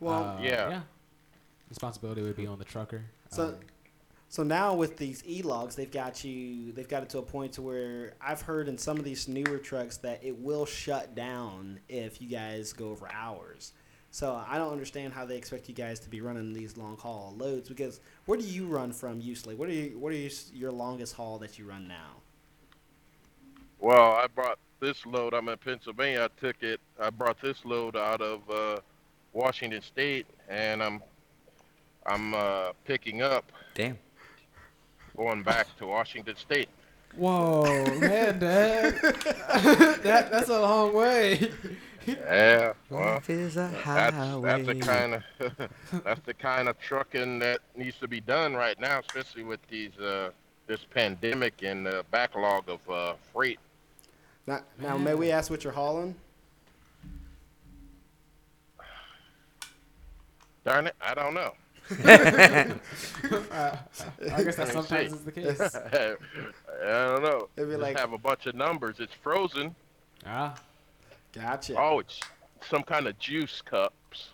Well, 0.00 0.36
Uh, 0.36 0.42
Yeah. 0.42 0.68
Yeah. 0.70 0.80
Responsibility 1.70 2.20
would 2.22 2.36
be 2.36 2.46
on 2.46 2.58
the 2.58 2.64
trucker. 2.66 3.02
So- 3.30 3.48
Um, 3.48 3.54
So 4.28 4.42
now 4.42 4.74
with 4.74 4.96
these 4.96 5.22
e-logs, 5.26 5.76
they've 5.76 5.90
got 5.90 6.24
you. 6.24 6.72
They've 6.72 6.88
got 6.88 7.02
it 7.02 7.08
to 7.10 7.18
a 7.18 7.22
point 7.22 7.52
to 7.54 7.62
where 7.62 8.14
I've 8.20 8.42
heard 8.42 8.68
in 8.68 8.76
some 8.76 8.98
of 8.98 9.04
these 9.04 9.28
newer 9.28 9.58
trucks 9.58 9.96
that 9.98 10.22
it 10.22 10.36
will 10.38 10.66
shut 10.66 11.14
down 11.14 11.80
if 11.88 12.20
you 12.20 12.28
guys 12.28 12.72
go 12.72 12.90
over 12.90 13.08
hours. 13.12 13.72
So 14.10 14.40
I 14.48 14.58
don't 14.58 14.72
understand 14.72 15.12
how 15.12 15.26
they 15.26 15.36
expect 15.36 15.68
you 15.68 15.74
guys 15.74 16.00
to 16.00 16.08
be 16.08 16.20
running 16.20 16.52
these 16.52 16.76
long 16.76 16.96
haul 16.96 17.34
loads 17.36 17.68
because 17.68 18.00
where 18.24 18.38
do 18.38 18.44
you 18.44 18.66
run 18.66 18.92
from 18.92 19.20
usually? 19.20 19.54
What 19.54 19.68
are 19.68 19.72
you, 19.72 19.98
what 19.98 20.12
are 20.12 20.16
you, 20.16 20.30
your 20.54 20.72
longest 20.72 21.14
haul 21.14 21.38
that 21.38 21.58
you 21.58 21.66
run 21.66 21.86
now? 21.86 22.16
Well, 23.78 24.12
I 24.12 24.26
brought 24.26 24.58
this 24.80 25.04
load. 25.06 25.34
I'm 25.34 25.48
in 25.48 25.58
Pennsylvania. 25.58 26.28
I 26.30 26.40
took 26.40 26.62
it. 26.62 26.80
I 26.98 27.10
brought 27.10 27.40
this 27.40 27.64
load 27.64 27.96
out 27.96 28.20
of 28.20 28.40
uh, 28.50 28.80
Washington 29.32 29.82
State, 29.82 30.26
and 30.48 30.82
I'm 30.82 31.02
I'm 32.06 32.34
uh, 32.34 32.72
picking 32.84 33.20
up, 33.20 33.50
Damn. 33.74 33.98
Going 35.16 35.42
back 35.42 35.66
to 35.78 35.86
Washington 35.86 36.36
State. 36.36 36.68
Whoa, 37.16 37.84
man, 38.00 38.38
Dad. 38.38 38.94
that 40.02 40.30
that's 40.30 40.48
a 40.48 40.60
long 40.60 40.94
way. 40.94 41.50
Yeah, 42.06 42.74
well, 42.88 43.20
a 43.56 43.70
that's 43.84 44.16
that's 44.42 44.66
the 44.66 44.74
kind 44.80 45.14
of 45.14 45.22
that's 46.04 46.20
the 46.20 46.34
kind 46.34 46.68
of 46.68 46.78
trucking 46.78 47.40
that 47.40 47.60
needs 47.74 47.98
to 47.98 48.06
be 48.06 48.20
done 48.20 48.54
right 48.54 48.78
now, 48.78 49.00
especially 49.00 49.42
with 49.42 49.60
these 49.68 49.96
uh, 49.98 50.30
this 50.66 50.80
pandemic 50.94 51.62
and 51.62 51.86
the 51.86 52.04
backlog 52.10 52.68
of 52.68 52.90
uh, 52.90 53.14
freight. 53.32 53.58
Now, 54.46 54.60
now 54.80 54.96
may 54.96 55.14
we 55.14 55.32
ask 55.32 55.50
what 55.50 55.64
you're 55.64 55.72
hauling? 55.72 56.14
Darn 60.64 60.88
it, 60.88 60.94
I 61.00 61.14
don't 61.14 61.34
know. 61.34 61.54
Uh, 61.90 63.76
I 64.32 64.42
guess 64.42 64.56
that 64.56 64.68
sometimes 64.68 65.12
is 65.12 65.20
the 65.24 65.32
case. 65.32 65.60
I 65.60 66.16
don't 66.84 67.22
know. 67.22 67.48
It'd 67.56 67.70
be 67.70 67.76
like- 67.76 67.98
have 67.98 68.12
a 68.12 68.18
bunch 68.18 68.46
of 68.46 68.54
numbers. 68.54 68.96
It's 68.98 69.12
frozen. 69.14 69.74
Ah. 70.24 70.54
Gotcha. 71.32 71.74
Oh, 71.78 71.98
it's 72.00 72.20
some 72.68 72.82
kind 72.82 73.06
of 73.06 73.18
juice 73.18 73.60
cups. 73.62 74.30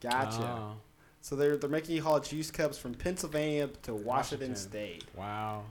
Gotcha. 0.00 0.42
Oh, 0.42 0.74
So 1.20 1.36
they're 1.36 1.56
they're 1.56 1.70
making 1.70 1.94
you 1.96 2.02
haul 2.02 2.20
juice 2.20 2.50
cups 2.50 2.76
from 2.78 2.94
Pennsylvania 2.94 3.68
to 3.84 3.94
Washington, 3.94 4.50
Washington. 4.50 4.56
State. 4.56 5.04
wow. 5.16 5.62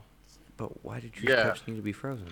But 0.56 0.84
why 0.84 1.00
did 1.00 1.12
juice 1.12 1.30
Yeah. 1.30 1.42
cups 1.44 1.62
need 1.66 1.76
to 1.76 1.82
be 1.82 1.92
frozen? 1.92 2.28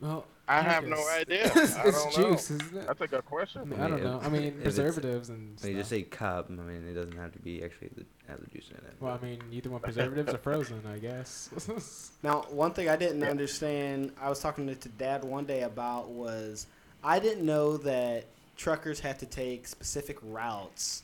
Well, 0.00 0.26
I 0.48 0.62
have 0.62 0.84
no 0.86 0.96
idea. 1.10 1.44
it's 1.54 1.76
I 1.76 1.84
don't 1.90 2.12
juice, 2.12 2.50
know. 2.50 2.56
isn't 2.56 2.76
it? 2.76 2.86
That's 2.86 3.00
a 3.00 3.06
good 3.06 3.18
I, 3.18 3.30
question. 3.30 3.68
mean, 3.68 3.80
I 3.80 3.88
don't 3.88 4.02
know. 4.02 4.20
I 4.22 4.28
mean, 4.28 4.60
preservatives 4.62 5.28
and 5.28 5.56
When 5.60 5.72
you 5.72 5.78
just 5.78 5.90
say 5.90 6.02
cup, 6.02 6.48
I 6.50 6.52
mean, 6.54 6.88
it 6.88 6.94
doesn't 6.94 7.16
have 7.16 7.32
to 7.32 7.38
be 7.38 7.62
actually 7.62 7.90
the, 7.96 8.04
have 8.28 8.40
the 8.40 8.46
juice 8.46 8.68
in 8.70 8.76
it. 8.78 8.94
Well, 8.98 9.18
I 9.20 9.24
mean, 9.24 9.40
either 9.52 9.70
one 9.70 9.80
preservatives 9.80 10.32
or 10.34 10.38
frozen, 10.38 10.82
I 10.86 10.98
guess. 10.98 11.50
Now, 12.22 12.42
one 12.50 12.72
thing 12.72 12.88
I 12.88 12.96
didn't 12.96 13.20
Yeah. 13.20 13.28
understand, 13.30 14.12
I 14.20 14.28
was 14.28 14.40
talking 14.40 14.66
to, 14.66 14.74
to 14.74 14.88
Dad 14.90 15.22
one 15.24 15.44
day 15.44 15.62
about 15.62 16.08
was 16.08 16.66
I 17.04 17.18
didn't 17.18 17.46
know 17.46 17.76
that 17.78 18.24
truckers 18.56 19.00
had 19.00 19.18
to 19.20 19.26
take 19.26 19.66
specific 19.68 20.18
routes 20.22 21.02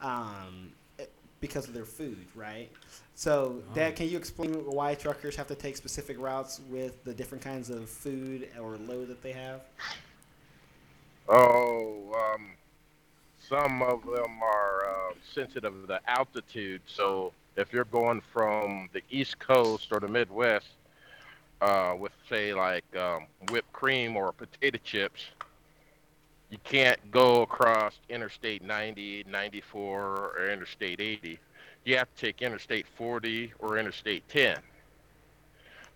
um, 0.00 0.72
because 1.42 1.66
of 1.68 1.74
their 1.74 1.84
food, 1.84 2.24
right? 2.34 2.70
So, 3.14 3.62
Oh. 3.70 3.74
Dad, 3.74 3.96
can 3.96 4.08
you 4.08 4.16
explain 4.16 4.54
why 4.64 4.94
truckers 4.94 5.36
have 5.36 5.48
to 5.48 5.54
take 5.54 5.76
specific 5.76 6.18
routes 6.18 6.60
with 6.70 7.04
the 7.04 7.12
different 7.12 7.44
kinds 7.44 7.68
of 7.68 7.90
food 7.90 8.48
or 8.58 8.78
load 8.78 9.08
that 9.08 9.22
they 9.22 9.32
have? 9.32 9.60
Oh, 11.28 12.34
um, 12.34 12.52
some 13.48 13.82
of 13.82 14.04
them 14.04 14.42
are 14.42 14.86
uh, 14.88 15.14
sensitive 15.34 15.72
to 15.80 15.86
the 15.86 16.00
altitude. 16.08 16.80
So 16.86 17.32
if 17.56 17.72
you're 17.72 17.84
going 17.84 18.22
from 18.32 18.88
the 18.92 19.02
East 19.10 19.38
Coast 19.38 19.88
or 19.90 20.00
the 20.00 20.08
Midwest 20.08 20.68
uh, 21.60 21.94
with, 21.98 22.12
say, 22.28 22.54
like 22.54 22.84
um, 22.96 23.26
whipped 23.50 23.72
cream 23.72 24.16
or 24.16 24.32
potato 24.32 24.78
chips, 24.84 25.22
you 26.52 26.58
can't 26.64 26.98
go 27.10 27.40
across 27.40 27.94
Interstate 28.10 28.62
90, 28.62 29.24
94, 29.26 30.34
or 30.36 30.50
Interstate 30.50 31.00
80. 31.00 31.38
You 31.86 31.96
have 31.96 32.14
to 32.14 32.26
take 32.26 32.42
Interstate 32.42 32.86
40 32.98 33.54
or 33.58 33.78
Interstate 33.78 34.28
10. 34.28 34.58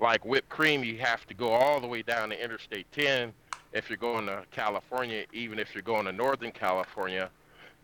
Like 0.00 0.25
whipped 0.25 0.48
cream, 0.48 0.82
you 0.82 0.96
have 0.96 1.26
to 1.26 1.34
go 1.34 1.50
all 1.50 1.78
the 1.78 1.86
way 1.86 2.00
down 2.00 2.30
to 2.30 2.42
Interstate 2.42 2.90
10 2.92 3.34
if 3.75 3.90
you're 3.90 3.98
going 3.98 4.25
to 4.26 4.44
California, 4.50 5.26
even 5.34 5.58
if 5.58 5.75
you're 5.75 5.82
going 5.82 6.06
to 6.06 6.12
Northern 6.12 6.52
California, 6.52 7.28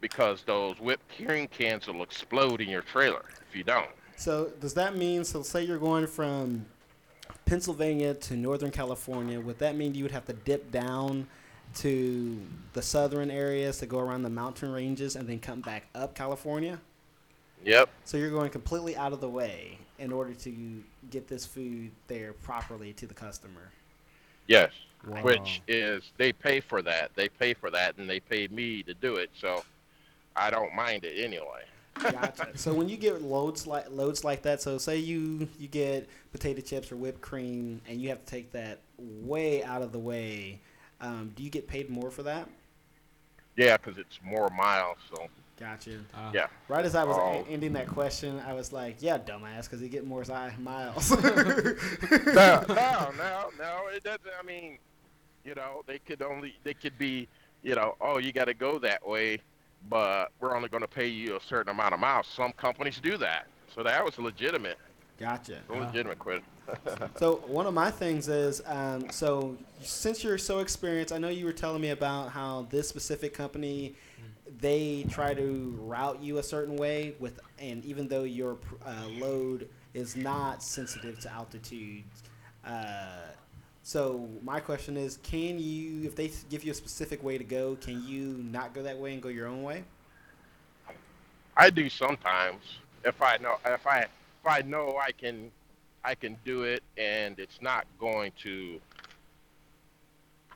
because 0.00 0.42
those 0.42 0.80
whipped 0.80 1.04
cream 1.14 1.48
cans 1.48 1.86
will 1.86 2.02
explode 2.02 2.62
in 2.62 2.70
your 2.70 2.82
trailer 2.82 3.26
if 3.46 3.54
you 3.54 3.64
don't. 3.64 3.90
So 4.16 4.50
does 4.60 4.72
that 4.74 4.96
mean? 4.96 5.24
So 5.24 5.42
say 5.42 5.62
you're 5.62 5.76
going 5.76 6.06
from 6.06 6.64
Pennsylvania 7.44 8.14
to 8.14 8.34
Northern 8.34 8.70
California. 8.70 9.38
Would 9.38 9.58
that 9.58 9.76
mean 9.76 9.94
you 9.94 10.04
would 10.04 10.12
have 10.12 10.24
to 10.24 10.32
dip 10.32 10.72
down 10.72 11.26
to 11.76 12.40
the 12.72 12.82
southern 12.82 13.30
areas 13.30 13.78
to 13.78 13.86
go 13.86 13.98
around 13.98 14.22
the 14.22 14.30
mountain 14.30 14.72
ranges 14.72 15.16
and 15.16 15.28
then 15.28 15.38
come 15.38 15.60
back 15.60 15.88
up 15.94 16.14
California? 16.14 16.78
Yep. 17.64 17.88
So 18.04 18.16
you're 18.16 18.30
going 18.30 18.50
completely 18.50 18.96
out 18.96 19.12
of 19.12 19.20
the 19.20 19.28
way 19.28 19.78
in 19.98 20.12
order 20.12 20.34
to 20.34 20.82
get 21.10 21.28
this 21.28 21.46
food 21.46 21.90
there 22.08 22.32
properly 22.32 22.92
to 22.94 23.06
the 23.06 23.14
customer. 23.14 23.70
Yes. 24.46 24.72
Wow. 25.06 25.22
Which 25.22 25.62
is 25.66 26.12
they 26.16 26.32
pay 26.32 26.60
for 26.60 26.82
that. 26.82 27.10
They 27.14 27.28
pay 27.28 27.54
for 27.54 27.70
that, 27.70 27.96
and 27.98 28.08
they 28.08 28.20
paid 28.20 28.52
me 28.52 28.82
to 28.84 28.94
do 28.94 29.16
it. 29.16 29.30
So 29.40 29.64
I 30.36 30.50
don't 30.50 30.74
mind 30.74 31.04
it 31.04 31.22
anyway. 31.24 31.64
Gotcha. 31.94 32.56
so 32.56 32.72
when 32.72 32.88
you 32.88 32.96
get 32.96 33.22
loads 33.22 33.66
like 33.66 33.86
loads 33.90 34.24
like 34.24 34.42
that, 34.42 34.62
so 34.62 34.78
say 34.78 34.96
you 34.98 35.48
you 35.58 35.68
get 35.68 36.08
potato 36.32 36.60
chips 36.60 36.90
or 36.90 36.96
whipped 36.96 37.20
cream, 37.20 37.80
and 37.88 38.00
you 38.00 38.08
have 38.08 38.24
to 38.24 38.26
take 38.26 38.52
that 38.52 38.78
way 38.98 39.62
out 39.64 39.82
of 39.82 39.92
the 39.92 39.98
way, 39.98 40.60
um, 41.02 41.32
do 41.36 41.42
you 41.42 41.50
get 41.50 41.66
paid 41.68 41.90
more 41.90 42.10
for 42.10 42.22
that? 42.22 42.48
Yeah, 43.56 43.76
because 43.76 43.98
it's 43.98 44.18
more 44.24 44.48
miles. 44.50 44.96
So 45.14 45.28
Gotcha. 45.60 45.98
Uh, 46.14 46.30
yeah. 46.34 46.46
Right 46.68 46.84
as 46.84 46.94
I 46.94 47.04
was 47.04 47.16
a- 47.16 47.48
ending 47.50 47.72
that 47.74 47.86
question, 47.86 48.40
I 48.46 48.52
was 48.52 48.72
like, 48.72 48.96
"Yeah, 49.00 49.18
dumbass, 49.18 49.64
because 49.64 49.82
you 49.82 49.88
get 49.88 50.06
more 50.06 50.24
miles." 50.58 51.10
no, 51.22 52.64
no, 52.68 53.12
no, 53.18 53.50
no. 53.58 53.82
It 53.94 54.02
doesn't. 54.02 54.22
I 54.40 54.44
mean, 54.44 54.78
you 55.44 55.54
know, 55.54 55.82
they 55.86 55.98
could 55.98 56.22
only 56.22 56.54
they 56.64 56.74
could 56.74 56.96
be, 56.98 57.28
you 57.62 57.74
know, 57.74 57.96
oh, 58.00 58.18
you 58.18 58.32
got 58.32 58.46
to 58.46 58.54
go 58.54 58.78
that 58.80 59.06
way, 59.06 59.38
but 59.88 60.32
we're 60.40 60.56
only 60.56 60.68
going 60.68 60.82
to 60.82 60.88
pay 60.88 61.06
you 61.06 61.36
a 61.36 61.40
certain 61.40 61.70
amount 61.70 61.94
of 61.94 62.00
miles. 62.00 62.26
Some 62.26 62.52
companies 62.52 62.98
do 63.00 63.16
that, 63.18 63.46
so 63.72 63.82
that 63.82 64.04
was 64.04 64.18
legitimate. 64.18 64.78
gotcha. 65.18 65.58
A 65.68 65.72
legitimate 65.74 66.18
quit. 66.18 66.42
So 67.16 67.36
one 67.46 67.66
of 67.66 67.74
my 67.74 67.90
things 67.90 68.28
is, 68.28 68.62
um, 68.66 69.10
so 69.10 69.56
since 69.80 70.24
you're 70.24 70.38
so 70.38 70.60
experienced, 70.60 71.12
I 71.12 71.18
know 71.18 71.28
you 71.28 71.44
were 71.44 71.52
telling 71.52 71.80
me 71.80 71.90
about 71.90 72.30
how 72.30 72.66
this 72.70 72.88
specific 72.88 73.34
company, 73.34 73.94
they 74.60 75.04
try 75.10 75.34
to 75.34 75.78
route 75.80 76.22
you 76.22 76.38
a 76.38 76.42
certain 76.42 76.76
way 76.76 77.14
with, 77.18 77.40
and 77.58 77.84
even 77.84 78.08
though 78.08 78.24
your 78.24 78.58
uh, 78.84 79.06
load 79.18 79.68
is 79.94 80.16
not 80.16 80.62
sensitive 80.62 81.18
to 81.20 81.32
altitude, 81.32 82.04
uh, 82.64 83.26
so 83.82 84.28
my 84.42 84.60
question 84.60 84.96
is, 84.96 85.18
can 85.18 85.58
you, 85.58 86.06
if 86.06 86.14
they 86.14 86.30
give 86.48 86.64
you 86.64 86.70
a 86.70 86.74
specific 86.74 87.22
way 87.22 87.36
to 87.36 87.44
go, 87.44 87.76
can 87.80 88.06
you 88.06 88.40
not 88.50 88.72
go 88.72 88.82
that 88.82 88.96
way 88.96 89.12
and 89.12 89.22
go 89.22 89.28
your 89.28 89.48
own 89.48 89.62
way? 89.62 89.84
I 91.56 91.70
do 91.70 91.88
sometimes 91.88 92.62
if 93.04 93.20
I 93.20 93.36
know 93.38 93.56
if 93.66 93.86
I 93.86 94.00
if 94.00 94.46
I 94.46 94.62
know 94.62 94.96
I 94.96 95.12
can 95.12 95.50
I 96.04 96.14
can 96.14 96.36
do 96.44 96.62
it 96.62 96.82
and 96.96 97.38
it's 97.38 97.60
not 97.60 97.86
going 97.98 98.32
to 98.42 98.80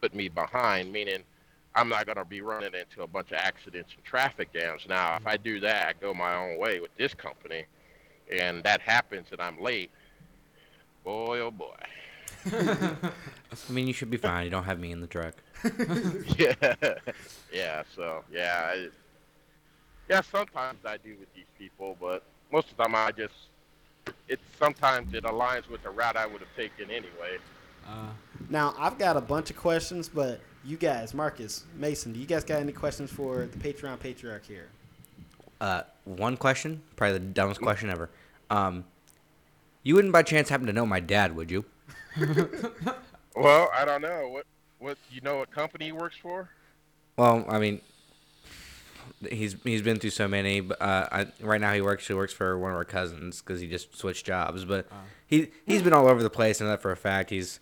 put 0.01 0.15
me 0.15 0.29
behind, 0.29 0.93
meaning 0.93 1.23
I'm 1.75 1.89
not 1.89 2.07
going 2.07 2.17
to 2.17 2.25
be 2.25 2.41
running 2.41 2.73
into 2.75 3.03
a 3.03 3.07
bunch 3.07 3.31
of 3.33 3.39
accidents 3.39 3.93
and 3.95 4.05
traffic 4.05 4.53
jams. 4.53 4.83
Now, 4.89 5.17
if 5.17 5.27
I 5.27 5.37
do 5.37 5.61
that, 5.61 5.89
I 5.89 5.93
go 6.01 6.15
my 6.15 6.35
own 6.35 6.59
way 6.59 6.81
with 6.81 6.95
this 6.97 7.15
company, 7.15 7.67
and 8.33 8.65
that 8.65 8.81
happens 8.81 9.27
and 9.31 9.41
I'm 9.41 9.61
late. 9.61 9.91
Boy, 11.05 11.41
oh 11.41 11.51
boy. 11.51 11.77
I 12.53 13.73
mean, 13.73 13.87
you 13.87 13.93
should 13.93 14.11
be 14.11 14.17
fine. 14.17 14.45
You 14.45 14.51
don't 14.51 14.65
have 14.65 14.81
me 14.81 14.91
in 14.93 15.01
the 15.01 15.07
truck. 15.07 15.35
yeah, 16.39 16.55
yeah. 17.53 17.83
So 17.95 18.25
yeah, 18.33 18.71
I, 18.73 18.89
yeah. 20.09 20.21
Sometimes 20.21 20.79
I 20.85 20.97
do 20.97 21.17
with 21.19 21.33
these 21.35 21.47
people, 21.59 21.97
but 22.01 22.23
most 22.53 22.71
of 22.71 22.77
the 22.77 22.85
time 22.85 22.95
I 22.95 23.11
just 23.13 23.35
it 24.29 24.41
sometimes 24.59 25.15
it 25.15 25.25
aligns 25.25 25.69
with 25.69 25.83
the 25.83 25.91
route 25.91 26.17
I 26.17 26.27
would 26.27 26.41
have 26.41 26.55
taken 26.57 26.91
anyway. 26.91 27.39
Uh, 27.89 28.09
Now 28.49 28.75
I've 28.79 28.99
got 28.99 29.17
a 29.17 29.21
bunch 29.21 29.51
of 29.51 29.57
questions, 29.57 30.09
but 30.09 30.41
you 30.65 30.77
guys, 30.77 31.15
Marcus, 31.15 31.65
Mason, 31.77 32.13
do 32.13 32.19
you 32.21 32.27
guys 32.27 32.43
got 32.45 32.61
any 32.61 32.73
questions 32.73 33.11
for 33.11 33.47
the 33.47 33.59
Patreon 33.59 34.01
patriarch 34.01 34.45
here? 34.45 34.69
Uh, 35.61 35.83
one 36.05 36.37
question, 36.37 36.83
probably 36.97 37.19
the 37.19 37.25
dumbest 37.25 37.61
question 37.61 37.89
ever. 37.91 38.11
Um, 38.51 38.85
you 39.83 39.95
wouldn't 39.95 40.13
by 40.13 40.23
chance 40.23 40.49
happen 40.49 40.67
to 40.67 40.73
know 40.73 40.85
my 40.87 41.01
dad, 41.01 41.35
would 41.37 41.51
you? 41.51 41.65
Well, 43.37 43.69
I 43.75 43.85
don't 43.85 44.01
know 44.01 44.31
what 44.31 44.47
what 44.79 44.97
you 45.11 45.21
know 45.21 45.37
what 45.37 45.51
company 45.51 45.85
he 45.87 45.93
works 45.93 46.17
for. 46.23 46.49
Well, 47.19 47.45
I 47.51 47.59
mean, 47.59 47.83
he's 49.31 49.57
he's 49.65 49.83
been 49.83 49.99
through 49.99 50.11
so 50.11 50.27
many. 50.29 50.61
But 50.61 50.81
uh, 50.81 51.09
I, 51.11 51.27
right 51.41 51.61
now, 51.61 51.73
he 51.73 51.81
works 51.81 52.07
he 52.07 52.15
works 52.15 52.33
for 52.33 52.59
one 52.59 52.71
of 52.71 52.77
our 52.77 52.85
cousins 52.85 53.41
because 53.41 53.61
he 53.61 53.67
just 53.69 53.97
switched 53.97 54.27
jobs. 54.27 54.65
But 54.65 54.87
he 55.27 55.49
he's 55.67 55.83
been 55.83 55.93
all 55.93 56.09
over 56.09 56.23
the 56.23 56.31
place. 56.31 56.61
and 56.61 56.69
that 56.71 56.83
for 56.83 56.93
a 56.93 56.97
fact. 56.97 57.31
He's 57.31 57.61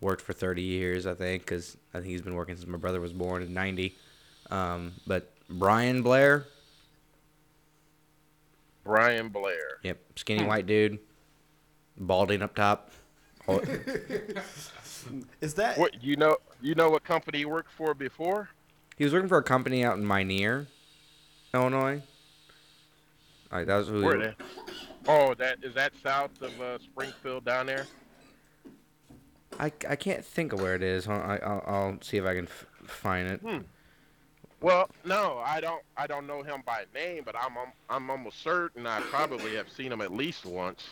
worked 0.00 0.22
for 0.22 0.32
thirty 0.32 0.62
years, 0.62 1.06
I 1.06 1.14
think, 1.14 1.42
because 1.42 1.76
I 1.94 1.98
think 1.98 2.10
he's 2.10 2.22
been 2.22 2.34
working 2.34 2.56
since 2.56 2.66
my 2.66 2.78
brother 2.78 3.00
was 3.00 3.12
born 3.12 3.42
in 3.42 3.52
ninety. 3.54 3.96
Um, 4.50 4.92
but 5.06 5.32
Brian 5.48 6.02
Blair, 6.02 6.46
Brian 8.84 9.28
Blair. 9.28 9.78
yep, 9.82 9.98
skinny 10.16 10.44
white 10.44 10.66
dude, 10.66 10.98
balding 11.96 12.42
up 12.42 12.54
top. 12.54 12.90
Is 15.40 15.54
that 15.54 15.78
What 15.78 16.02
you 16.02 16.16
know? 16.16 16.36
You 16.60 16.74
know 16.74 16.90
what 16.90 17.04
company 17.04 17.38
he 17.38 17.44
worked 17.44 17.72
for 17.72 17.94
before? 17.94 18.50
He 19.00 19.04
was 19.04 19.14
working 19.14 19.30
for 19.30 19.38
a 19.38 19.42
company 19.42 19.82
out 19.82 19.96
in 19.96 20.06
Minier, 20.06 20.66
Illinois. 21.54 22.02
That 23.50 23.66
was 23.66 23.88
who. 23.88 24.02
Where 24.04 24.18
He, 24.18 24.22
the- 24.24 24.34
Oh, 25.08 25.32
that 25.38 25.56
is 25.64 25.72
that 25.72 25.94
south 26.02 26.42
of 26.42 26.60
uh, 26.60 26.78
Springfield 26.80 27.46
down 27.46 27.64
there. 27.64 27.86
I, 29.58 29.72
I 29.88 29.96
can't 29.96 30.22
think 30.22 30.52
of 30.52 30.60
where 30.60 30.74
it 30.74 30.82
is. 30.82 31.08
I, 31.08 31.38
I'll, 31.42 31.64
I'll 31.66 31.98
see 32.02 32.18
if 32.18 32.26
I 32.26 32.34
can 32.34 32.44
f- 32.44 32.66
find 32.84 33.26
it. 33.26 33.40
Hmm. 33.40 33.58
Well, 34.60 34.90
no, 35.06 35.38
I 35.46 35.62
don't. 35.62 35.82
I 35.96 36.06
don't 36.06 36.26
know 36.26 36.42
him 36.42 36.62
by 36.66 36.84
name, 36.94 37.22
but 37.24 37.34
I'm, 37.34 37.54
I'm 37.88 38.10
almost 38.10 38.42
certain 38.42 38.86
I 38.86 39.00
probably 39.00 39.54
have 39.56 39.70
seen 39.70 39.90
him 39.92 40.02
at 40.02 40.12
least 40.12 40.44
once. 40.44 40.84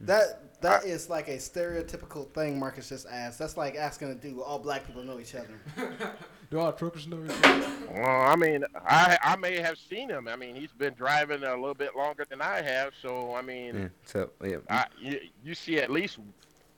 That 0.00 0.60
that 0.60 0.84
is 0.84 1.08
like 1.08 1.28
a 1.28 1.36
stereotypical 1.36 2.28
thing 2.30 2.58
Marcus 2.58 2.88
just 2.88 3.06
asked. 3.08 3.38
That's 3.38 3.56
like 3.56 3.76
asking 3.76 4.08
to 4.08 4.28
do 4.28 4.42
all 4.42 4.58
black 4.58 4.86
people 4.86 5.04
know 5.04 5.20
each 5.20 5.34
other. 5.34 5.60
do 6.50 6.58
all 6.58 6.72
truckers 6.72 7.06
know 7.06 7.22
each 7.24 7.30
other? 7.44 7.66
Well, 7.94 8.22
I 8.22 8.36
mean, 8.36 8.64
I 8.84 9.18
I 9.22 9.36
may 9.36 9.56
have 9.60 9.78
seen 9.78 10.08
him. 10.08 10.28
I 10.28 10.36
mean, 10.36 10.54
he's 10.54 10.72
been 10.72 10.94
driving 10.94 11.42
a 11.44 11.54
little 11.54 11.74
bit 11.74 11.96
longer 11.96 12.24
than 12.28 12.40
I 12.40 12.60
have, 12.62 12.92
so 13.00 13.34
I 13.34 13.42
mean, 13.42 13.76
Yeah, 13.76 13.88
so 14.04 14.30
yeah, 14.44 14.56
I, 14.68 14.86
you, 15.00 15.20
you 15.44 15.54
see 15.54 15.78
at 15.78 15.90
least 15.90 16.18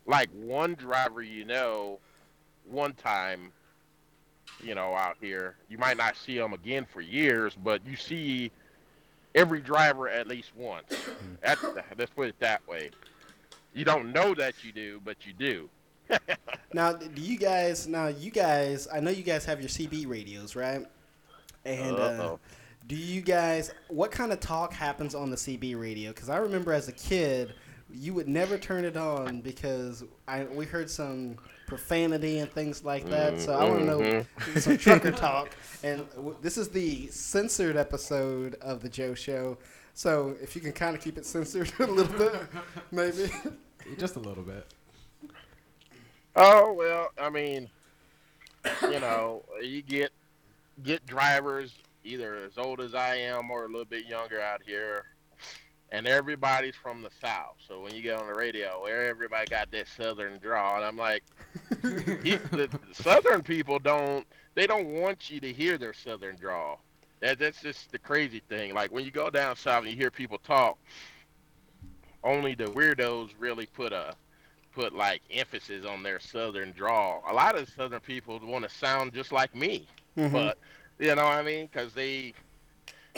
like 0.07 0.29
one 0.33 0.75
driver 0.75 1.23
you 1.23 1.45
know 1.45 1.99
one 2.69 2.93
time 2.95 3.53
you 4.63 4.75
know 4.75 4.95
out 4.95 5.17
here 5.21 5.55
you 5.69 5.79
might 5.79 5.97
not 5.97 6.17
see 6.17 6.37
them 6.37 6.53
again 6.53 6.87
for 6.91 7.01
years 7.01 7.57
but 7.63 7.85
you 7.87 7.97
see 7.97 8.51
every 9.35 9.61
driver 9.61 10.09
at 10.09 10.27
least 10.27 10.51
once 10.57 10.89
mm. 10.91 11.37
that's, 11.41 11.65
let's 11.97 12.11
put 12.11 12.29
it 12.29 12.35
that 12.41 12.67
way 12.67 12.91
you 13.75 13.85
don't 13.85 14.13
know 14.13 14.35
that 14.35 14.55
you 14.65 14.73
do 14.73 15.01
but 15.05 15.17
you 15.27 15.33
do 15.33 15.69
Now, 16.73 16.93
do 16.93 17.21
you 17.21 17.39
guys? 17.39 17.87
Now, 17.87 18.09
you 18.09 18.31
guys. 18.31 18.89
I 18.93 19.01
know 19.01 19.11
you 19.11 19.23
guys 19.23 19.45
have 19.45 19.61
your 19.61 19.69
CB 19.69 20.09
radios, 20.09 20.55
right? 20.57 20.87
And 21.65 21.97
uh, 21.97 22.37
do 22.87 22.97
you 22.97 23.21
guys? 23.21 23.73
What 23.89 24.11
kind 24.11 24.33
of 24.33 24.41
talk 24.41 24.73
happens 24.73 25.15
on 25.15 25.31
the 25.31 25.37
CB 25.37 25.81
radio? 25.81 26.11
Because 26.11 26.29
I 26.29 26.37
remember 26.39 26.73
as 26.73 26.89
a 26.89 26.93
kid, 26.93 27.55
you 27.93 28.15
would 28.15 28.29
never 28.29 28.57
turn 28.57 28.85
it 28.85 28.97
on 28.97 29.41
because 29.41 30.05
I 30.29 30.45
we 30.45 30.65
heard 30.65 30.89
some 30.91 31.37
profanity 31.67 32.39
and 32.39 32.51
things 32.51 32.85
like 32.85 33.09
that. 33.11 33.41
So 33.41 33.53
I 33.53 33.65
want 33.65 33.81
to 33.81 33.85
know 33.85 34.27
some 34.61 34.77
trucker 34.79 35.11
talk. 35.13 35.51
And 35.83 36.09
w- 36.11 36.37
this 36.41 36.57
is 36.57 36.69
the 36.69 37.07
censored 37.09 37.77
episode 37.77 38.57
of 38.61 38.81
the 38.81 38.89
Joe 38.89 39.15
Show. 39.15 39.59
So 40.01 40.35
if 40.41 40.57
you 40.57 40.63
can 40.63 40.73
kind 40.73 40.97
of 40.97 41.03
keep 41.03 41.19
it 41.19 41.27
censored 41.27 41.71
a 41.79 41.85
little 41.85 42.17
bit, 42.17 42.33
maybe. 42.91 43.31
Just 43.99 44.17
a 44.17 44.19
little 44.19 44.43
bit. 44.43 44.67
Oh 46.35 46.73
well, 46.73 47.09
I 47.21 47.29
mean, 47.29 47.69
you 48.85 48.99
know, 48.99 49.43
you 49.61 49.83
get 49.83 50.11
get 50.83 51.05
drivers 51.05 51.75
either 52.03 52.37
as 52.37 52.57
old 52.57 52.81
as 52.81 52.95
I 52.95 53.17
am 53.17 53.51
or 53.51 53.65
a 53.65 53.67
little 53.67 53.85
bit 53.85 54.07
younger 54.07 54.41
out 54.41 54.63
here, 54.65 55.05
and 55.93 56.07
everybody's 56.07 56.77
from 56.77 57.03
the 57.03 57.11
south. 57.21 57.57
So 57.69 57.83
when 57.83 57.95
you 57.95 58.01
get 58.01 58.19
on 58.19 58.27
the 58.27 58.33
radio, 58.33 58.85
everybody 58.85 59.51
got 59.51 59.71
that 59.73 59.87
southern 59.87 60.39
draw, 60.39 60.77
and 60.77 60.85
I'm 60.87 60.97
like, 60.97 61.25
he, 62.23 62.37
the 62.53 62.71
southern 62.95 63.43
people 63.43 63.79
don't 63.79 64.27
they 64.55 64.67
don't 64.67 64.87
want 64.87 65.29
you 65.29 65.41
to 65.41 65.53
hear 65.53 65.77
their 65.77 65.93
southern 65.93 66.37
draw. 66.37 66.79
That 67.21 67.39
that's 67.39 67.61
just 67.61 67.91
the 67.93 67.99
crazy 67.99 68.41
thing. 68.49 68.75
Like 68.75 68.91
when 68.93 69.05
you 69.05 69.11
go 69.11 69.31
down 69.31 69.57
south 69.57 69.83
and 69.83 69.91
you 69.91 69.97
hear 69.97 70.11
people 70.11 70.39
talk, 70.39 70.79
only 72.25 72.55
the 72.55 72.65
weirdos 72.67 73.31
really 73.39 73.67
put 73.67 73.93
a 73.93 74.15
put 74.73 74.95
like 74.95 75.23
emphasis 75.31 75.85
on 75.85 76.03
their 76.03 76.21
southern 76.21 76.73
drawl. 76.73 77.23
A 77.29 77.33
lot 77.33 77.57
of 77.57 77.69
southern 77.69 78.01
people 78.01 78.39
want 78.43 78.65
to 78.65 78.71
sound 78.71 79.13
just 79.13 79.33
like 79.33 79.55
me, 79.55 79.87
Mhm. 80.17 80.33
but 80.33 80.59
you 80.99 81.15
know 81.15 81.25
what 81.25 81.35
I 81.35 81.43
mean? 81.43 81.67
Because 81.67 81.95
they 81.95 82.35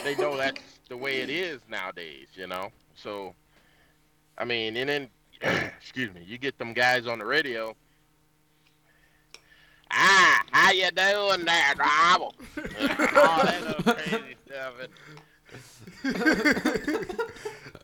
they 0.03 0.15
know 0.15 0.37
that's 0.37 0.81
the 0.88 0.97
way 0.97 1.21
it 1.21 1.31
is 1.31 1.61
nowadays. 1.69 2.29
You 2.35 2.47
know, 2.47 2.71
so 2.95 3.35
I 4.38 4.45
mean, 4.45 4.77
and 4.77 4.88
then 4.88 5.11
excuse 5.79 6.12
me, 6.15 6.23
you 6.25 6.38
get 6.38 6.59
them 6.59 6.73
guys 6.73 7.07
on 7.07 7.19
the 7.19 7.25
radio. 7.27 7.75
Ah, 9.92 10.42
how 10.52 10.72
you 10.72 10.90
doing 10.90 11.44
there, 11.44 11.74
driver? 11.74 12.24
all 12.24 13.44
that 13.44 13.62
little 13.62 13.94
crazy 13.94 14.37
stuff. 14.46 14.74
And 14.83 14.90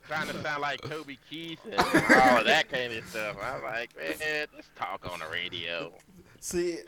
trying 0.09 0.29
to 0.29 0.43
sound 0.43 0.63
like 0.63 0.81
Toby 0.83 1.19
Keith 1.29 1.61
and 1.65 1.79
all 1.79 2.39
of 2.39 2.47
that 2.47 2.71
kind 2.71 2.93
of 2.93 3.07
stuff. 3.07 3.37
I'm 3.43 3.63
like, 3.63 3.95
man, 3.97 4.47
just 4.57 4.75
talk 4.75 5.07
on 5.13 5.21
the 5.21 5.27
radio. 5.31 5.93
See, 6.41 6.79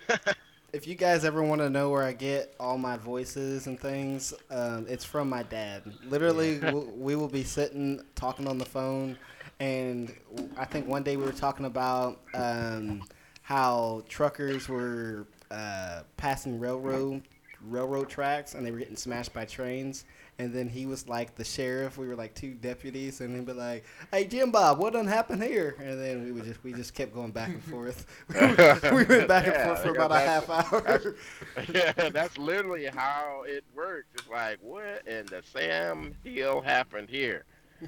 if 0.72 0.86
you 0.86 0.94
guys 0.94 1.24
ever 1.24 1.42
want 1.42 1.60
to 1.60 1.68
know 1.68 1.90
where 1.90 2.02
I 2.04 2.12
get 2.12 2.54
all 2.58 2.78
my 2.78 2.96
voices 2.96 3.66
and 3.66 3.78
things, 3.78 4.32
um, 4.50 4.86
it's 4.88 5.04
from 5.04 5.28
my 5.28 5.42
dad. 5.42 5.82
Literally, 6.08 6.58
w 6.60 6.90
we 6.96 7.16
will 7.16 7.28
be 7.28 7.44
sitting 7.44 8.00
talking 8.14 8.48
on 8.48 8.58
the 8.58 8.64
phone, 8.64 9.18
and 9.58 10.14
I 10.56 10.64
think 10.64 10.86
one 10.86 11.02
day 11.02 11.16
we 11.16 11.24
were 11.24 11.32
talking 11.32 11.66
about 11.66 12.20
um, 12.34 13.02
how 13.50 14.00
truckers 14.08 14.68
were 14.68 15.26
uh, 15.50 16.02
passing 16.16 16.60
railroad 16.60 17.20
railroad 17.66 18.08
tracks 18.08 18.54
and 18.54 18.64
they 18.64 18.70
were 18.70 18.78
getting 18.78 18.94
smashed 18.96 19.34
by 19.34 19.44
trains. 19.44 20.04
And 20.38 20.54
then 20.54 20.68
he 20.68 20.86
was 20.86 21.08
like 21.08 21.34
the 21.34 21.42
sheriff. 21.44 21.98
We 21.98 22.06
were 22.06 22.14
like 22.14 22.32
two 22.34 22.54
deputies, 22.54 23.20
and 23.20 23.34
he'd 23.36 23.44
be 23.44 23.52
like, 23.52 23.84
"Hey 24.12 24.24
Jim 24.24 24.50
Bob, 24.52 24.78
what 24.78 24.92
done 24.94 25.06
happened 25.06 25.42
here?" 25.42 25.74
And 25.78 26.00
then 26.00 26.24
we 26.24 26.32
would 26.32 26.44
just 26.44 26.62
we 26.64 26.72
just 26.72 26.94
kept 26.94 27.12
going 27.12 27.32
back 27.32 27.48
and 27.48 27.62
forth. 27.62 28.06
we 28.28 29.04
went 29.04 29.28
back 29.28 29.46
and 29.48 29.56
forth 29.64 29.82
for 29.82 29.90
about 29.90 30.12
a 30.12 30.20
half 30.20 30.48
hour. 30.48 30.80
that's- 30.80 31.68
yeah, 31.74 32.08
that's 32.08 32.38
literally 32.38 32.86
how 32.86 33.42
it 33.46 33.64
works. 33.74 34.06
It's 34.14 34.28
like, 34.30 34.58
what 34.62 35.06
in 35.06 35.26
the 35.26 35.42
Sam 35.44 36.14
Hill 36.24 36.62
happened 36.62 37.10
here? 37.10 37.44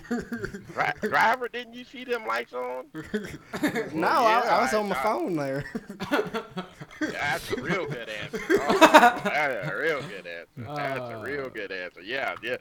Dri- 0.08 1.08
driver, 1.10 1.48
didn't 1.48 1.74
you 1.74 1.84
see 1.84 2.04
them 2.04 2.26
lights 2.26 2.52
on? 2.52 2.86
no, 2.94 4.08
I, 4.08 4.42
yeah, 4.44 4.56
I 4.56 4.60
was 4.62 4.72
I- 4.74 4.78
on 4.78 4.88
my 4.88 4.98
I- 4.98 5.02
phone 5.02 5.36
there. 5.36 5.64
That's 7.00 7.50
a 7.52 7.60
real 7.60 7.86
good 7.86 8.08
answer. 8.08 8.40
Oh, 8.64 8.78
that's 8.78 9.68
a 9.68 9.76
real 9.76 10.00
good 10.02 10.26
answer. 10.26 10.46
That's 10.56 11.00
a 11.00 11.18
Uh. 11.18 11.22
real 11.22 11.48
good 11.50 11.72
answer. 11.72 12.00
Yeah, 12.02 12.34
yeah, 12.42 12.56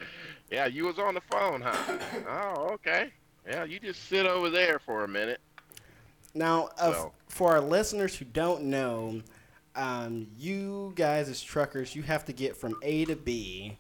yeah. 0.50 0.66
You 0.66 0.86
was 0.86 0.98
on 1.00 1.14
the 1.14 1.22
phone, 1.22 1.62
huh? 1.62 1.98
Oh, 2.28 2.70
okay. 2.74 3.12
Yeah, 3.48 3.64
you 3.66 3.80
just 3.80 4.08
sit 4.10 4.26
over 4.26 4.50
there 4.50 4.80
for 4.80 5.04
a 5.04 5.08
minute. 5.08 5.40
Now, 6.34 6.70
of, 6.80 6.96
So- 6.96 7.12
for 7.30 7.52
our 7.54 7.62
listeners 7.62 8.16
who 8.16 8.26
don't 8.26 8.64
know, 8.64 9.22
um, 9.76 10.28
you 10.38 10.92
guys 10.96 11.30
as 11.30 11.42
truckers, 11.42 11.96
you 11.96 12.02
have 12.04 12.26
to 12.26 12.34
get 12.34 12.58
from 12.58 12.76
A 12.82 13.06
to 13.06 13.16
B, 13.16 13.78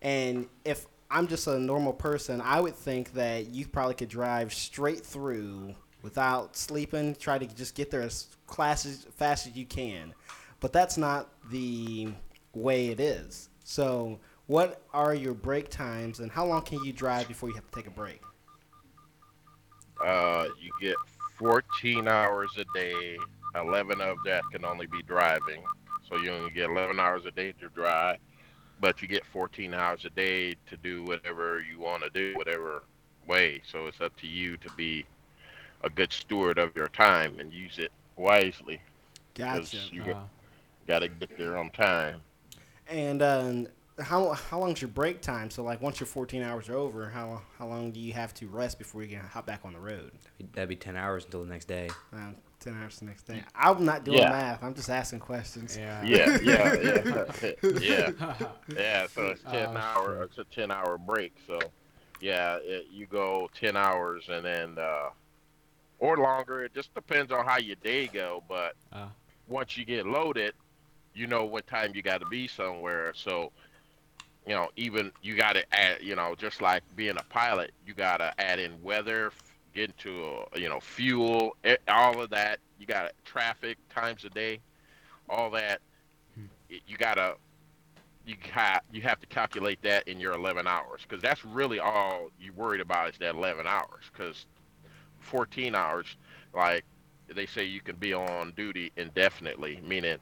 and 0.00 0.46
if 0.64 0.86
I'm 1.10 1.26
just 1.26 1.46
a 1.46 1.58
normal 1.58 1.92
person, 1.92 2.40
I 2.40 2.60
would 2.60 2.74
think 2.74 3.12
that 3.14 3.48
you 3.48 3.66
probably 3.66 3.94
could 3.94 4.08
drive 4.08 4.52
straight 4.52 5.04
through 5.04 5.74
without 6.02 6.56
sleeping. 6.56 7.14
Try 7.14 7.38
to 7.38 7.46
just 7.46 7.74
get 7.74 7.90
there 7.90 8.02
as 8.02 8.28
class 8.46 8.86
as 8.86 9.06
fast 9.16 9.46
as 9.46 9.56
you 9.56 9.66
can, 9.66 10.14
but 10.60 10.72
that's 10.72 10.96
not 10.96 11.28
the 11.50 12.08
way 12.54 12.88
it 12.88 13.00
is. 13.00 13.48
So, 13.64 14.18
what 14.46 14.82
are 14.92 15.14
your 15.14 15.34
break 15.34 15.70
times, 15.70 16.20
and 16.20 16.30
how 16.30 16.44
long 16.44 16.62
can 16.62 16.82
you 16.84 16.92
drive 16.92 17.28
before 17.28 17.48
you 17.48 17.54
have 17.54 17.70
to 17.70 17.76
take 17.76 17.86
a 17.86 17.90
break? 17.90 18.20
Uh, 20.04 20.46
you 20.60 20.70
get 20.80 20.96
14 21.38 22.08
hours 22.08 22.50
a 22.58 22.64
day. 22.78 23.16
11 23.54 24.00
of 24.00 24.16
that 24.24 24.42
can 24.52 24.64
only 24.64 24.86
be 24.86 25.02
driving. 25.02 25.62
So 26.08 26.16
you 26.16 26.30
only 26.30 26.50
get 26.50 26.70
11 26.70 26.98
hours 27.00 27.24
a 27.24 27.30
day 27.30 27.52
to 27.60 27.68
drive, 27.68 28.18
but 28.84 29.00
you 29.00 29.08
get 29.08 29.24
14 29.24 29.72
hours 29.72 30.04
a 30.04 30.10
day 30.10 30.54
to 30.68 30.76
do 30.76 31.02
whatever 31.04 31.62
you 31.62 31.80
want 31.80 32.02
to 32.02 32.10
do, 32.10 32.36
whatever 32.36 32.82
way. 33.26 33.62
So 33.72 33.86
it's 33.86 33.98
up 34.02 34.14
to 34.18 34.26
you 34.26 34.58
to 34.58 34.68
be 34.76 35.06
a 35.82 35.88
good 35.88 36.12
steward 36.12 36.58
of 36.58 36.76
your 36.76 36.88
time 36.88 37.40
and 37.40 37.50
use 37.50 37.78
it 37.78 37.90
wisely. 38.16 38.78
Gotcha. 39.34 39.78
You 39.90 40.02
Uh, 40.02 40.24
got 40.86 40.98
to 40.98 41.08
get 41.08 41.34
there 41.38 41.56
on 41.56 41.70
time. 41.70 42.20
And 42.86 43.22
um, 43.22 43.68
how 43.98 44.32
how 44.34 44.60
long's 44.60 44.82
your 44.82 44.90
break 44.90 45.22
time? 45.22 45.48
So 45.48 45.62
like 45.62 45.80
once 45.80 45.98
your 45.98 46.06
14 46.06 46.42
hours 46.42 46.68
are 46.68 46.76
over, 46.76 47.08
how 47.08 47.40
how 47.58 47.66
long 47.66 47.90
do 47.90 48.00
you 48.00 48.12
have 48.12 48.34
to 48.34 48.48
rest 48.48 48.78
before 48.78 49.02
you 49.02 49.16
can 49.16 49.26
hop 49.26 49.46
back 49.46 49.60
on 49.64 49.72
the 49.72 49.80
road? 49.80 50.12
That'd 50.52 50.68
be 50.68 50.76
ten 50.76 50.94
hours 50.94 51.24
until 51.24 51.42
the 51.42 51.48
next 51.48 51.68
day. 51.68 51.88
Um, 52.12 52.36
10 52.64 52.82
hours 52.82 52.98
the 52.98 53.04
next 53.04 53.24
day. 53.24 53.42
I'm 53.54 53.84
not 53.84 54.04
doing 54.04 54.18
Yeah. 54.18 54.30
math. 54.30 54.64
I'm 54.64 54.74
just 54.74 54.88
asking 54.88 55.20
questions. 55.20 55.76
yeah. 55.76 56.02
Yeah, 56.02 56.38
yeah, 56.42 56.74
yeah, 56.82 57.24
yeah. 57.80 58.10
Yeah, 58.74 59.06
so 59.06 59.26
it's 59.28 59.42
ten 59.42 59.68
Oh, 59.68 59.76
hour. 59.76 60.16
shit. 60.20 60.30
It's 60.30 60.38
a 60.38 60.44
ten 60.54 60.70
hour 60.70 60.96
break. 60.98 61.34
So, 61.46 61.58
yeah, 62.20 62.56
it, 62.62 62.86
you 62.90 63.06
go 63.06 63.50
ten 63.58 63.76
hours 63.76 64.24
and 64.30 64.44
then, 64.44 64.78
uh, 64.78 65.10
or 65.98 66.16
longer. 66.16 66.64
It 66.64 66.74
just 66.74 66.94
depends 66.94 67.30
on 67.32 67.44
how 67.44 67.58
your 67.58 67.76
day 67.76 68.06
go. 68.06 68.42
But 68.48 68.74
Uh. 68.92 69.08
once 69.46 69.76
you 69.76 69.84
get 69.84 70.06
loaded, 70.06 70.54
you 71.14 71.26
know 71.26 71.44
what 71.44 71.66
time 71.66 71.92
you 71.94 72.00
got 72.02 72.20
to 72.20 72.26
be 72.26 72.48
somewhere. 72.48 73.12
So, 73.14 73.52
you 74.46 74.54
know, 74.54 74.70
even 74.76 75.12
you 75.22 75.36
got 75.36 75.52
to 75.52 75.64
add. 75.74 76.02
You 76.02 76.16
know, 76.16 76.34
just 76.34 76.62
like 76.62 76.82
being 76.96 77.16
a 77.18 77.24
pilot, 77.24 77.72
you 77.86 77.92
got 77.92 78.18
to 78.18 78.32
add 78.40 78.58
in 78.58 78.82
weather, 78.82 79.26
f- 79.26 79.42
get 79.74 79.90
into 79.90 80.24
uh, 80.24 80.58
you 80.58 80.68
know 80.68 80.80
fuel, 80.80 81.56
all 81.88 82.20
of 82.20 82.30
that. 82.30 82.60
You 82.78 82.86
got 82.86 83.12
traffic 83.24 83.78
times 83.90 84.24
a 84.24 84.30
day, 84.30 84.60
all 85.28 85.50
that. 85.50 85.80
y- 86.70 86.80
You 86.86 86.96
gotta 86.96 87.36
you 88.24 88.36
got 88.54 88.84
you 88.92 89.02
have 89.02 89.20
to 89.20 89.26
calculate 89.26 89.82
that 89.82 90.06
in 90.08 90.20
your 90.20 90.32
11 90.34 90.66
hours 90.66 91.02
because 91.02 91.22
that's 91.22 91.44
really 91.44 91.78
all 91.80 92.30
you 92.38 92.52
worried 92.52 92.80
about 92.80 93.10
is 93.10 93.18
that 93.18 93.34
11 93.34 93.66
hours 93.66 94.04
because 94.12 94.46
14 95.20 95.74
hours 95.74 96.16
like 96.54 96.84
they 97.34 97.46
say 97.46 97.64
you 97.64 97.80
can 97.80 97.96
be 97.96 98.12
on 98.14 98.52
duty 98.56 98.92
indefinitely 98.96 99.80
meaning 99.82 100.18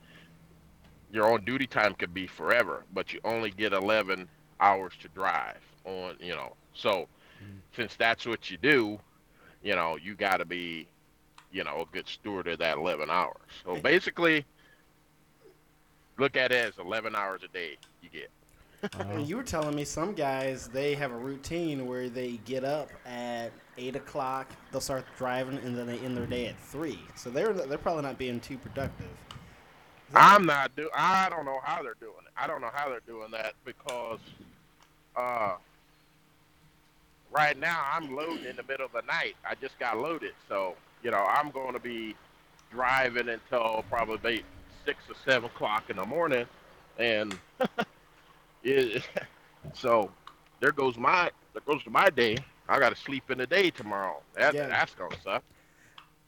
your 1.11 1.33
on 1.33 1.45
duty 1.45 1.67
time 1.67 1.95
could 1.95 2.13
be 2.15 2.27
forever 2.27 2.85
but 2.93 3.13
you 3.13 3.21
only 3.25 3.51
get 3.51 3.73
11 3.73 4.29
hours 4.61 4.93
to 5.01 5.09
drive 5.09 5.61
on 5.85 6.17
you 6.21 6.35
know 6.35 6.55
so 6.75 7.09
since 7.75 7.97
that's 7.97 8.27
what 8.27 8.51
you 8.51 8.57
do 8.59 8.99
you 9.63 9.75
know 9.75 9.97
you 9.97 10.15
got 10.15 10.39
to 10.39 10.45
be 10.45 10.87
you 11.51 11.65
know 11.65 11.83
a 11.83 11.87
good 11.95 12.09
steward 12.09 12.47
of 12.49 12.59
that 12.59 12.77
11 12.79 13.11
hours 13.11 13.37
so 13.65 13.77
basically 13.77 14.45
look 16.19 16.37
at 16.37 16.53
it 16.53 16.67
as 16.69 16.79
11 16.79 17.15
hours 17.15 17.43
a 17.45 17.49
day 17.49 17.77
you 18.03 18.09
get 18.11 18.31
And 18.99 19.27
you 19.29 19.37
were 19.37 19.43
telling 19.45 19.77
me 19.77 19.85
some 19.85 20.13
guys 20.13 20.67
they 20.69 20.95
have 20.95 21.13
a 21.13 21.17
routine 21.17 21.87
where 21.87 22.09
they 22.09 22.39
get 22.45 22.65
up 22.65 22.91
at 23.07 23.53
eight 23.79 23.95
o'clock, 23.97 24.49
they'll 24.71 24.81
start 24.81 25.05
driving, 25.17 25.59
and 25.59 25.77
then 25.79 25.87
they 25.87 25.99
end 25.99 26.17
their 26.17 26.27
day 26.27 26.47
at 26.47 26.59
three. 26.59 26.99
So 27.15 27.31
they're 27.31 27.53
they're 27.53 27.79
probably 27.79 28.03
not 28.03 28.19
being 28.19 28.41
too 28.41 28.59
productive. 28.59 29.07
That- 30.11 30.33
I'm 30.35 30.45
not 30.47 30.75
do. 30.75 30.91
I 30.95 31.29
don't 31.31 31.45
know 31.45 31.61
how 31.63 31.83
they're 31.83 31.95
doing 32.01 32.25
it. 32.27 32.33
I 32.37 32.47
don't 32.49 32.61
know 32.61 32.71
how 32.73 32.89
they're 32.89 33.01
doing 33.07 33.31
that 33.31 33.55
because, 33.65 34.19
uh, 35.17 35.55
right 37.33 37.59
now 37.59 37.85
I'm 37.91 38.15
loading 38.15 38.45
in 38.45 38.57
the 38.57 38.63
middle 38.63 38.87
of 38.87 38.93
the 38.93 39.03
night. 39.03 39.35
I 39.49 39.55
just 39.55 39.79
got 39.79 39.99
loaded, 39.99 40.33
so 40.49 40.75
you 41.03 41.11
know 41.11 41.25
I'm 41.29 41.51
going 41.51 41.73
to 41.73 41.81
be 41.81 42.15
driving 42.71 43.29
until 43.29 43.85
probably 43.91 44.45
six 44.85 44.99
or 45.09 45.15
seven 45.25 45.51
o'clock 45.51 45.91
in 45.91 45.97
the 45.97 46.07
morning, 46.07 46.47
and 46.99 47.39
it, 48.63 49.03
so 49.75 50.11
there 50.61 50.73
goes 50.73 50.97
my 50.97 51.31
there 51.53 51.63
goes 51.67 51.83
to 51.85 51.91
my 51.91 52.11
day. 52.11 52.37
I 52.69 52.79
got 52.79 52.95
to 52.95 53.01
sleep 53.01 53.31
in 53.31 53.39
the 53.39 53.47
day 53.47 53.71
tomorrow. 53.71 54.23
That, 54.35 54.55
Yeah. 54.55 54.69
That's 54.69 54.95
gonna 54.95 55.17
suck. 55.23 55.43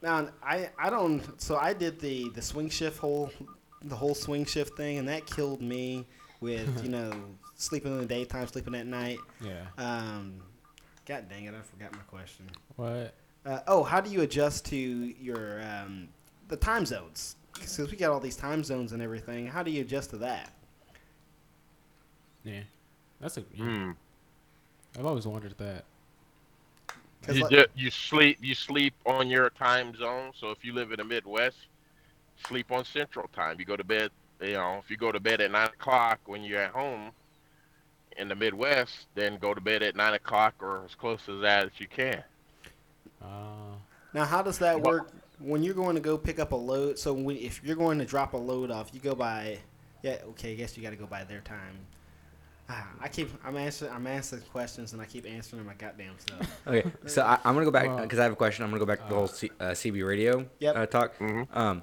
Now 0.02 0.28
I 0.42 0.70
I 0.78 0.90
don't. 0.90 1.22
So 1.40 1.56
I 1.56 1.72
did 1.72 2.00
the 2.00 2.28
the 2.30 2.42
swing 2.42 2.68
shift 2.68 2.98
whole 2.98 3.30
the 3.82 3.96
whole 3.96 4.14
swing 4.14 4.44
shift 4.44 4.76
thing, 4.76 4.98
and 4.98 5.08
that 5.08 5.26
killed 5.26 5.62
me 5.62 6.06
with 6.40 6.82
you 6.82 6.90
know 6.90 7.12
sleeping 7.56 7.92
in 7.92 8.00
the 8.00 8.06
daytime, 8.06 8.46
sleeping 8.46 8.74
at 8.74 8.86
night. 8.86 9.18
yeah. 9.40 9.66
Um, 9.78 10.42
God 11.06 11.28
dang 11.28 11.44
it, 11.44 11.54
I 11.54 11.60
forgot 11.60 11.92
my 11.92 11.98
question. 12.00 12.46
What? 12.76 13.14
Uh, 13.44 13.60
oh, 13.66 13.82
how 13.82 14.00
do 14.00 14.10
you 14.10 14.22
adjust 14.22 14.64
to 14.66 14.76
your 14.76 15.62
um, 15.62 16.08
the 16.48 16.56
time 16.56 16.86
zones? 16.86 17.36
Because 17.52 17.90
we 17.90 17.96
got 17.96 18.10
all 18.10 18.20
these 18.20 18.36
time 18.36 18.64
zones 18.64 18.92
and 18.92 19.02
everything. 19.02 19.46
How 19.46 19.62
do 19.62 19.70
you 19.70 19.82
adjust 19.82 20.10
to 20.10 20.16
that? 20.18 20.50
Yeah. 22.42 22.60
That's 23.20 23.36
a. 23.36 23.44
Yeah. 23.54 23.64
Hmm. 23.64 23.90
I've 24.98 25.06
always 25.06 25.26
wondered 25.26 25.54
that. 25.58 25.84
You, 27.28 27.42
like- 27.42 27.50
ju- 27.50 27.66
you 27.74 27.90
sleep 27.90 28.38
you 28.40 28.54
sleep 28.54 28.94
on 29.06 29.28
your 29.28 29.50
time 29.50 29.96
zone. 29.96 30.32
So 30.38 30.50
if 30.50 30.64
you 30.64 30.72
live 30.72 30.90
in 30.92 30.98
the 30.98 31.04
Midwest, 31.04 31.56
sleep 32.46 32.70
on 32.70 32.84
Central 32.84 33.28
Time. 33.28 33.56
You 33.58 33.64
go 33.64 33.76
to 33.76 33.84
bed. 33.84 34.10
You 34.40 34.54
know, 34.54 34.80
if 34.82 34.90
you 34.90 34.96
go 34.96 35.12
to 35.12 35.20
bed 35.20 35.40
at 35.40 35.50
nine 35.50 35.68
o'clock 35.68 36.20
when 36.26 36.42
you're 36.42 36.60
at 36.60 36.72
home 36.72 37.12
in 38.16 38.28
the 38.28 38.34
Midwest, 38.34 39.06
then 39.14 39.38
go 39.38 39.54
to 39.54 39.60
bed 39.60 39.82
at 39.82 39.96
nine 39.96 40.14
o'clock 40.14 40.54
or 40.60 40.84
as 40.84 40.94
close 40.94 41.20
as 41.28 41.40
that 41.42 41.66
as 41.66 41.72
you 41.78 41.86
can. 41.88 42.22
Uh, 43.22 43.26
Now, 44.12 44.24
how 44.24 44.42
does 44.42 44.58
that 44.58 44.80
Well- 44.80 44.92
work? 44.92 45.10
when 45.40 45.62
you're 45.64 45.74
going 45.74 45.96
to 45.96 46.00
go 46.00 46.16
pick 46.16 46.38
up 46.38 46.52
a 46.52 46.56
load, 46.56 46.96
so 46.98 47.12
when, 47.12 47.36
if 47.36 47.60
you're 47.64 47.74
going 47.76 47.98
to 47.98 48.04
drop 48.04 48.34
a 48.34 48.36
load 48.36 48.70
off, 48.70 48.90
you 48.94 49.00
go 49.00 49.14
by. 49.16 49.58
Yeah, 50.02 50.18
okay. 50.30 50.52
I 50.52 50.54
guess 50.54 50.76
you 50.76 50.82
got 50.82 50.90
to 50.90 50.96
go 50.96 51.06
by 51.06 51.24
their 51.24 51.40
time. 51.40 51.76
Ah, 52.68 52.88
I 53.00 53.08
keep. 53.08 53.28
I'm 53.44 53.56
answering. 53.56 53.92
I'm 53.92 54.06
answering 54.06 54.42
questions, 54.52 54.92
and 54.92 55.02
I 55.02 55.06
keep 55.06 55.26
answering 55.26 55.66
my 55.66 55.74
goddamn 55.74 56.14
stuff. 56.18 56.60
Okay, 56.66 56.90
so 57.06 57.22
I, 57.22 57.34
I'm 57.44 57.52
gonna 57.54 57.64
go 57.66 57.70
back 57.72 57.88
Well, 57.88 57.98
because 58.02 58.18
I 58.18 58.22
have 58.22 58.32
a 58.32 58.36
question. 58.36 58.64
I'm 58.64 58.70
gonna 58.70 58.78
go 58.80 58.86
back 58.86 59.02
to 59.02 59.08
the 59.08 59.14
whole 59.14 59.26
C, 59.26 59.50
uh, 59.60 59.72
CB 59.74 60.06
radio 60.06 60.46
Yep. 60.60 60.76
uh, 60.76 60.86
talk. 60.86 61.18
Mhm. 61.18 61.46
Um, 61.54 61.82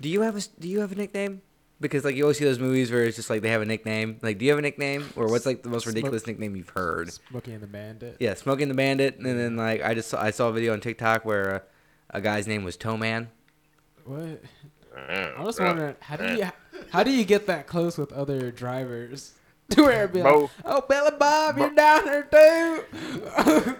do 0.00 0.08
you 0.08 0.22
have 0.22 0.36
a 0.36 0.38
s- 0.38 0.46
Do 0.46 0.68
you 0.68 0.80
have 0.80 0.92
a 0.92 0.94
nickname? 0.94 1.42
Because 1.80 2.04
like 2.04 2.16
you 2.16 2.24
always 2.24 2.38
see 2.38 2.44
those 2.44 2.58
movies 2.58 2.90
where 2.90 3.04
it's 3.04 3.14
just 3.16 3.30
like 3.30 3.40
they 3.42 3.50
have 3.50 3.62
a 3.62 3.64
nickname. 3.64 4.18
Like, 4.20 4.38
do 4.38 4.44
you 4.44 4.50
have 4.50 4.58
a 4.58 4.62
nickname, 4.62 5.08
or 5.14 5.28
what's 5.30 5.46
like 5.46 5.62
the 5.62 5.68
most 5.68 5.84
Smoke- 5.84 5.94
ridiculous 5.94 6.26
nickname 6.26 6.56
you've 6.56 6.70
heard? 6.70 7.12
Smokey 7.12 7.52
and 7.52 7.62
the 7.62 7.68
Bandit. 7.68 8.16
Yeah, 8.18 8.34
Smoking 8.34 8.66
the 8.68 8.74
Bandit, 8.74 9.16
and 9.18 9.26
then 9.26 9.56
like 9.56 9.82
I 9.84 9.94
just 9.94 10.08
saw, 10.10 10.20
I 10.20 10.30
saw 10.32 10.48
a 10.48 10.52
video 10.52 10.72
on 10.72 10.80
TikTok 10.80 11.24
where 11.24 11.54
uh, 11.54 11.60
a 12.10 12.20
guy's 12.20 12.48
name 12.48 12.64
was 12.64 12.76
Toe 12.76 12.96
Man. 12.96 13.28
What? 14.04 14.42
Uh, 14.96 15.30
I 15.38 15.42
was 15.42 15.60
uh, 15.60 15.64
wondering 15.64 15.94
how 16.00 16.16
do 16.16 16.24
uh, 16.24 16.32
you 16.32 16.50
how 16.90 17.02
do 17.04 17.12
you 17.12 17.24
get 17.24 17.46
that 17.46 17.68
close 17.68 17.96
with 17.96 18.12
other 18.12 18.50
drivers 18.50 19.34
to 19.70 19.82
where 19.82 20.04
it'd 20.04 20.12
be 20.14 20.22
Bo- 20.22 20.40
like, 20.40 20.50
oh 20.64 20.80
Billy 20.88 21.10
Bob, 21.16 21.54
Bo- 21.56 21.66
you're 21.66 21.74
down 21.74 22.04
there 22.06 22.22
too. 22.24 23.76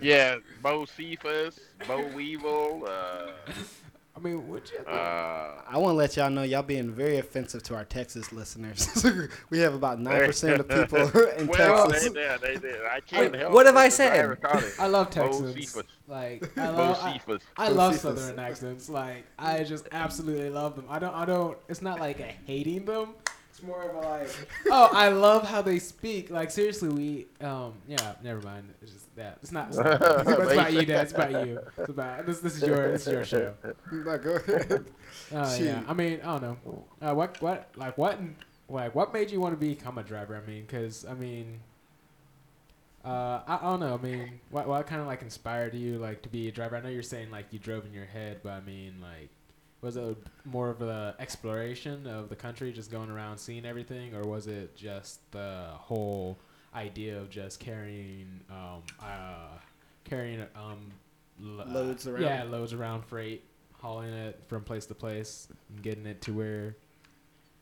Yeah, 0.00 0.36
Bocephus, 0.62 1.58
Bo 1.88 2.06
Weevil. 2.14 2.86
Uh, 2.88 3.30
I 4.16 4.18
mean, 4.18 4.48
would 4.48 4.70
you? 4.70 4.78
uh, 4.90 5.60
I 5.68 5.76
want 5.76 5.92
to 5.92 5.96
let 5.96 6.16
y'all 6.16 6.30
know 6.30 6.42
y'all 6.42 6.62
being 6.62 6.90
very 6.90 7.18
offensive 7.18 7.62
to 7.64 7.74
our 7.74 7.84
Texas 7.84 8.32
listeners. 8.32 9.04
we 9.50 9.58
have 9.58 9.74
about 9.74 10.00
nine 10.00 10.24
percent 10.24 10.58
of 10.58 10.68
people 10.68 10.98
in 11.38 11.46
well, 11.46 11.90
Texas. 11.90 12.12
they, 12.14 12.20
they, 12.20 12.36
they, 12.40 12.56
they, 12.56 12.86
I 12.90 13.00
can't 13.00 13.32
Wait, 13.32 13.40
help 13.42 13.52
what 13.52 13.66
have. 13.66 13.76
I 13.76 13.90
said? 13.90 14.40
driver 14.40 14.72
I 14.78 14.86
love 14.86 15.10
Bo 15.10 15.22
Texans. 15.22 15.54
Cephas. 15.54 15.90
Like 16.08 16.58
I 16.58 16.68
love, 16.70 16.98
I, 17.02 17.12
Cephas. 17.12 17.42
I 17.58 17.68
love 17.68 17.92
Josephus. 17.92 18.20
Southern 18.22 18.38
accents. 18.38 18.88
Like 18.88 19.24
I 19.38 19.62
just 19.64 19.86
absolutely 19.92 20.48
love 20.48 20.76
them. 20.76 20.86
I 20.88 20.98
don't. 20.98 21.14
I 21.14 21.26
don't. 21.26 21.58
It's 21.68 21.82
not 21.82 22.00
like 22.00 22.18
a 22.20 22.32
hating 22.46 22.86
them. 22.86 23.10
It's 23.50 23.62
more 23.62 23.82
of 23.82 23.96
a 23.96 24.08
like, 24.08 24.28
oh, 24.70 24.88
I 24.92 25.08
love 25.08 25.46
how 25.46 25.60
they 25.60 25.78
speak. 25.78 26.30
Like 26.30 26.50
seriously, 26.50 26.88
we 26.88 27.26
um 27.46 27.74
yeah. 27.86 28.14
Never 28.22 28.40
mind. 28.40 28.72
It's 28.80 28.92
just 28.92 29.05
that. 29.16 29.38
It's 29.42 29.52
not. 29.52 29.68
It's, 29.76 29.76
not, 29.76 30.26
it's 30.40 30.52
about 30.52 30.72
you, 30.72 30.84
Dad. 30.84 31.02
It's 31.02 31.12
about 31.12 31.46
you. 31.46 31.60
It's 31.78 31.88
about 31.88 32.26
this. 32.26 32.40
This 32.40 32.56
is 32.56 32.62
your. 32.62 32.92
This 32.92 33.06
is 33.06 33.12
your 33.12 33.24
show. 33.24 33.54
No, 33.92 34.18
go 34.18 34.30
ahead. 34.46 34.86
Uh, 35.34 35.56
yeah, 35.60 35.82
I 35.88 35.92
mean, 35.92 36.20
I 36.22 36.38
don't 36.38 36.42
know. 36.42 36.84
Uh, 37.02 37.14
what, 37.14 37.40
what, 37.42 37.70
like, 37.76 37.98
what, 37.98 38.20
like, 38.68 38.94
what 38.94 39.12
made 39.12 39.30
you 39.30 39.40
want 39.40 39.58
to 39.58 39.66
become 39.66 39.98
a 39.98 40.02
driver? 40.02 40.36
I 40.36 40.48
mean, 40.48 40.64
because 40.66 41.04
I 41.04 41.14
mean, 41.14 41.60
uh, 43.04 43.40
I, 43.46 43.58
I 43.60 43.62
don't 43.62 43.80
know. 43.80 43.94
I 43.94 44.02
mean, 44.02 44.40
what, 44.50 44.68
what 44.68 44.86
kind 44.86 45.00
of 45.00 45.06
like 45.06 45.22
inspired 45.22 45.74
you, 45.74 45.98
like, 45.98 46.22
to 46.22 46.28
be 46.28 46.48
a 46.48 46.52
driver? 46.52 46.76
I 46.76 46.80
know 46.80 46.88
you're 46.88 47.02
saying 47.02 47.30
like 47.30 47.46
you 47.50 47.58
drove 47.58 47.86
in 47.86 47.92
your 47.92 48.06
head, 48.06 48.40
but 48.42 48.52
I 48.52 48.60
mean, 48.60 48.94
like, 49.00 49.30
was 49.80 49.96
it 49.96 50.16
more 50.44 50.70
of 50.70 50.82
a 50.82 51.14
exploration 51.18 52.06
of 52.06 52.28
the 52.28 52.36
country, 52.36 52.72
just 52.72 52.90
going 52.90 53.10
around 53.10 53.38
seeing 53.38 53.64
everything, 53.64 54.14
or 54.14 54.22
was 54.22 54.46
it 54.46 54.74
just 54.76 55.20
the 55.32 55.66
whole 55.72 56.38
idea 56.76 57.18
of 57.18 57.30
just 57.30 57.58
carrying, 57.58 58.40
um, 58.50 58.82
uh, 59.00 59.56
carrying, 60.04 60.40
um, 60.54 60.92
l- 61.42 61.62
uh, 61.62 61.64
Loads 61.66 62.06
around? 62.06 62.22
Yeah, 62.22 62.44
loads 62.44 62.72
around 62.72 63.04
freight, 63.04 63.42
hauling 63.72 64.12
it 64.12 64.40
from 64.46 64.62
place 64.62 64.86
to 64.86 64.94
place, 64.94 65.48
and 65.70 65.82
getting 65.82 66.06
it 66.06 66.20
to 66.22 66.32
where 66.32 66.76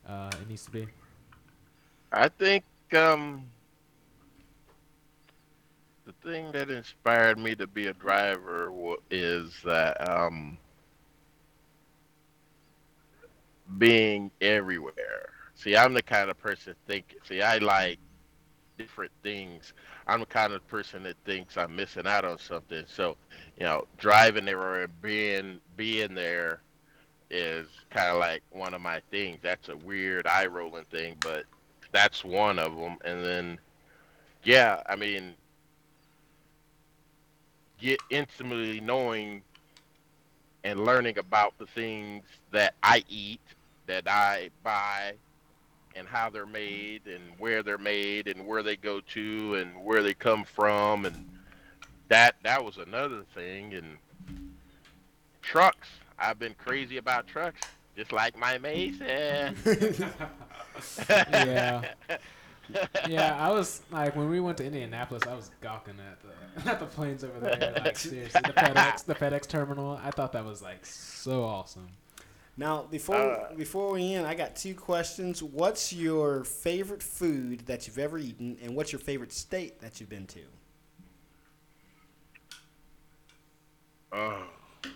uh, 0.09 0.31
it 0.41 0.49
needs 0.49 0.65
to 0.67 0.71
be. 0.71 0.87
I 2.13 2.29
think 2.29 2.65
um, 2.97 3.45
the 6.07 6.13
thing 6.29 6.53
that 6.53 6.71
inspired 6.71 7.39
me 7.39 7.55
to 7.57 7.67
be 7.67 7.87
a 7.87 7.95
driver 7.95 8.71
wa- 8.71 8.97
is 9.11 9.53
that 9.65 10.09
um, 10.09 10.59
being 13.79 14.31
everywhere. 14.41 15.31
See, 15.55 15.77
I'm 15.77 15.95
the 15.95 16.03
kind 16.03 16.31
of 16.31 16.39
person 16.39 16.75
think. 16.87 17.15
See, 17.27 17.41
I 17.43 17.59
like 17.59 17.99
different 18.79 19.13
things. 19.23 19.73
I'm 20.07 20.21
the 20.21 20.27
kind 20.27 20.53
of 20.53 20.67
person 20.69 21.03
that 21.05 21.17
thinks 21.25 21.57
I'm 21.57 21.75
missing 21.75 22.07
out 22.07 22.25
on 22.25 22.39
something. 22.39 22.85
So, 22.87 23.17
you 23.59 23.65
know, 23.65 23.87
driving 23.99 24.49
everywhere, 24.49 24.89
being 25.01 25.61
being 25.77 26.15
there, 26.15 26.61
is 27.31 27.67
kind 27.91 28.11
of 28.11 28.19
like 28.19 28.43
one 28.51 28.75
of 28.75 28.81
my 28.81 29.01
things. 29.11 29.39
That's 29.43 29.69
a 29.69 29.77
weird 29.77 30.27
eye 30.27 30.47
rolling 30.47 30.85
thing, 30.91 31.17
but 31.21 31.45
that's 31.93 32.25
one 32.25 32.59
of 32.59 32.77
them. 32.77 32.97
And 33.05 33.25
then, 33.25 33.59
yeah, 34.43 34.83
I 34.89 34.97
mean, 34.97 35.35
get 37.81 38.01
intimately 38.11 38.81
knowing 38.81 39.43
and 40.65 40.85
learning 40.85 41.19
about 41.19 41.59
the 41.59 41.67
things 41.67 42.25
that 42.53 42.75
I 42.83 43.05
eat, 43.09 43.41
that 43.87 44.09
I 44.09 44.51
buy, 44.63 45.15
and 45.97 46.07
how 46.09 46.31
they're 46.31 46.47
made, 46.47 47.07
and 47.07 47.23
where 47.39 47.63
they're 47.63 47.79
made, 47.79 48.29
and 48.29 48.47
where 48.47 48.63
they 48.63 48.77
go 48.77 49.01
to, 49.01 49.55
and 49.57 49.85
where 49.85 50.03
they 50.03 50.15
come 50.15 50.45
from, 50.45 51.07
and 51.07 51.29
that 52.09 52.37
that 52.43 52.65
was 52.65 52.79
another 52.79 53.25
thing. 53.35 53.75
And 53.75 53.99
trucks, 55.43 55.89
I've 56.19 56.39
been 56.39 56.55
crazy 56.55 56.97
about 56.97 57.27
trucks, 57.27 57.61
just 57.97 58.13
like 58.13 58.37
my 58.39 58.59
Mason. 58.59 59.57
Yeah. 61.31 61.85
yeah, 63.07 63.37
I 63.37 63.51
was 63.51 63.83
like 63.91 64.17
when 64.17 64.31
we 64.31 64.41
went 64.41 64.57
to 64.59 64.65
Indianapolis, 64.65 65.23
I 65.29 65.35
was 65.35 65.51
gawking 65.61 65.97
at 66.01 66.65
the 66.65 66.71
at 66.71 66.81
the 66.81 66.87
planes 66.87 67.23
over 67.23 67.39
there. 67.39 67.75
Like 67.85 67.99
seriously, 67.99 68.41
the 68.43 68.53
FedEx 68.53 69.05
the 69.05 69.15
FedEx 69.15 69.47
terminal. 69.47 70.01
I 70.03 70.11
thought 70.11 70.33
that 70.33 70.45
was 70.45 70.63
like 70.63 70.85
so 70.87 71.45
awesome. 71.45 71.89
Now, 72.57 72.83
before 72.85 73.17
Uh, 73.17 73.55
before 73.55 73.93
we 73.93 74.15
end, 74.15 74.27
I 74.27 74.35
got 74.35 74.55
two 74.55 74.75
questions. 74.75 75.43
What's 75.43 75.93
your 75.93 76.45
favorite 76.45 77.03
food 77.03 77.67
that 77.67 77.87
you've 77.87 77.99
ever 77.99 78.19
eaten, 78.19 78.57
and 78.63 78.77
what's 78.77 78.93
your 78.93 79.01
favorite 79.01 79.33
state 79.33 79.81
that 79.81 80.01
you've 80.01 80.09
been 80.11 80.27
to? 80.29 80.41
Oh, 84.13 84.45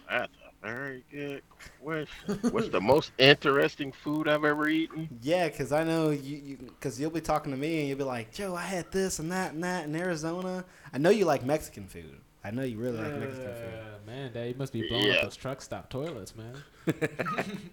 that's 0.08 0.32
a 0.46 0.66
very 0.66 1.04
good 1.10 1.42
question. 1.82 2.38
What's 2.52 2.68
the 2.68 2.80
most 2.80 3.10
interesting 3.18 3.90
food 3.90 4.28
I've 4.28 4.44
ever 4.44 4.68
eaten? 4.68 5.08
Yeah, 5.22 5.48
because 5.48 5.72
I 5.72 5.82
know 5.82 6.10
you, 6.10 6.56
because 6.58 7.00
you, 7.00 7.06
will 7.08 7.14
be 7.14 7.20
talking 7.20 7.50
to 7.50 7.58
me 7.58 7.80
and 7.80 7.88
you'll 7.88 7.98
be 7.98 8.04
like, 8.04 8.32
Joe, 8.32 8.54
I 8.54 8.62
had 8.62 8.92
this 8.92 9.18
and 9.18 9.32
that 9.32 9.54
and 9.54 9.64
that 9.64 9.86
in 9.86 9.96
Arizona. 9.96 10.64
I 10.92 10.98
know 10.98 11.10
you 11.10 11.24
like 11.24 11.44
Mexican 11.44 11.88
food. 11.88 12.20
I 12.44 12.50
know 12.50 12.62
you 12.62 12.78
really 12.78 12.98
like 12.98 13.16
Mexican 13.16 13.54
food. 13.54 13.80
Uh, 13.80 13.98
man, 14.06 14.32
Dad, 14.32 14.48
you 14.48 14.54
must 14.54 14.72
be 14.72 14.82
blowing 14.82 15.10
Yeah. 15.10 15.14
up 15.14 15.20
those 15.20 15.36
truck 15.36 15.60
stop 15.62 15.90
toilets, 15.90 16.34
man. 16.36 16.64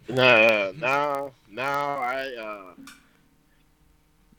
No, 0.09 0.71
no, 0.77 1.33
no. 1.47 1.61
I 1.63 2.33
uh, 2.39 2.73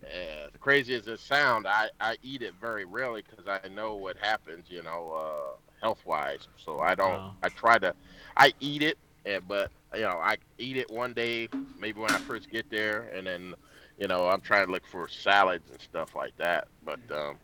uh, 0.05 0.49
the 0.53 0.59
crazy 0.59 0.95
as 0.95 1.07
it 1.09 1.21
sound, 1.21 1.67
I 1.67 1.89
I 2.01 2.17
eat 2.23 2.43
it 2.43 2.55
very 2.61 2.85
rarely 2.85 3.23
because 3.29 3.47
I 3.47 3.69
know 3.69 3.97
what 3.97 4.17
happens, 4.19 4.67
you 4.71 4.83
know, 4.83 5.13
uh, 5.13 5.57
health 5.81 6.03
wise. 6.05 6.49
So 6.57 6.81
I 6.81 6.95
don't. 6.95 7.23
Wow. 7.23 7.37
I 7.43 7.49
try 7.49 7.79
to. 7.79 7.95
I 8.37 8.53
eat 8.61 8.83
it, 8.83 8.99
and 9.25 9.47
but 9.47 9.71
you 9.95 10.03
know, 10.03 10.19
I 10.19 10.37
eat 10.59 10.77
it 10.77 10.91
one 10.91 11.15
day, 11.15 11.49
maybe 11.79 12.01
when 12.01 12.13
I 12.13 12.19
first 12.19 12.49
get 12.51 12.67
there, 12.71 13.11
and 13.15 13.27
then, 13.27 13.55
you 13.99 14.07
know, 14.09 14.29
I'm 14.29 14.41
trying 14.41 14.67
to 14.67 14.73
look 14.73 14.87
for 14.87 15.09
salads 15.09 15.71
and 15.71 15.81
stuff 15.81 16.15
like 16.15 16.37
that. 16.37 16.69
But 16.85 17.01
um, 17.11 17.39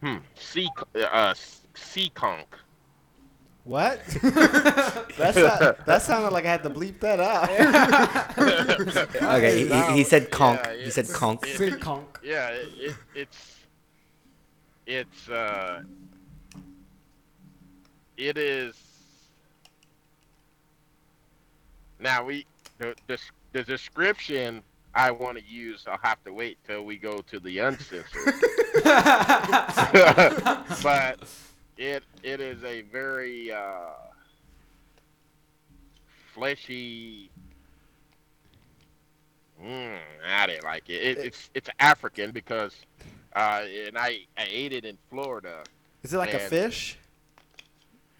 hmm, 0.00 0.16
sea 0.34 0.68
uh, 1.10 1.34
sea 1.74 2.10
conch. 2.14 2.46
What? 3.64 4.00
That's 4.22 5.36
not, 5.36 5.84
that 5.84 6.00
sounded 6.02 6.32
like 6.32 6.46
I 6.46 6.50
had 6.52 6.62
to 6.62 6.70
bleep 6.70 7.00
that 7.00 7.20
out. 7.20 7.50
Okay, 9.36 9.64
he, 9.64 9.68
he, 9.68 9.92
he 9.98 10.04
said 10.04 10.30
conch. 10.30 10.60
Yeah, 10.64 10.74
he 10.84 10.90
said 10.90 11.04
it's- 11.04 11.16
conch. 11.16 11.40
it- 11.46 11.56
Sig 11.58 11.80
conch. 11.80 12.06
yeah, 12.22 12.48
it, 12.48 12.68
it, 12.78 12.94
it's 13.14 13.54
it's 14.86 15.28
uh 15.28 15.82
it 18.16 18.38
is 18.38 18.74
now 22.00 22.24
we 22.24 22.46
the 22.78 22.94
the, 23.06 23.18
the 23.52 23.62
description 23.64 24.62
I 24.98 25.12
want 25.12 25.38
to 25.38 25.44
use 25.44 25.84
I'll 25.86 25.98
have 26.02 26.22
to 26.24 26.32
wait 26.32 26.58
till 26.66 26.84
we 26.84 26.96
go 26.96 27.18
to 27.18 27.38
the 27.38 27.58
uncensored 27.58 28.04
but 30.82 31.20
it 31.76 32.02
it 32.24 32.40
is 32.40 32.62
a 32.64 32.82
very 32.82 33.52
uh 33.52 33.92
fleshy 36.34 37.30
Mm, 39.62 39.98
I 40.24 40.46
didn't 40.46 40.64
like 40.64 40.88
it. 40.88 41.02
it 41.02 41.18
it's 41.18 41.50
it's 41.52 41.68
African 41.80 42.30
because, 42.30 42.74
uh, 43.34 43.64
and 43.86 43.98
I 43.98 44.20
I 44.36 44.46
ate 44.48 44.72
it 44.72 44.84
in 44.84 44.96
Florida. 45.10 45.64
Is 46.04 46.14
it 46.14 46.18
like 46.18 46.32
a 46.32 46.38
fish? 46.38 46.96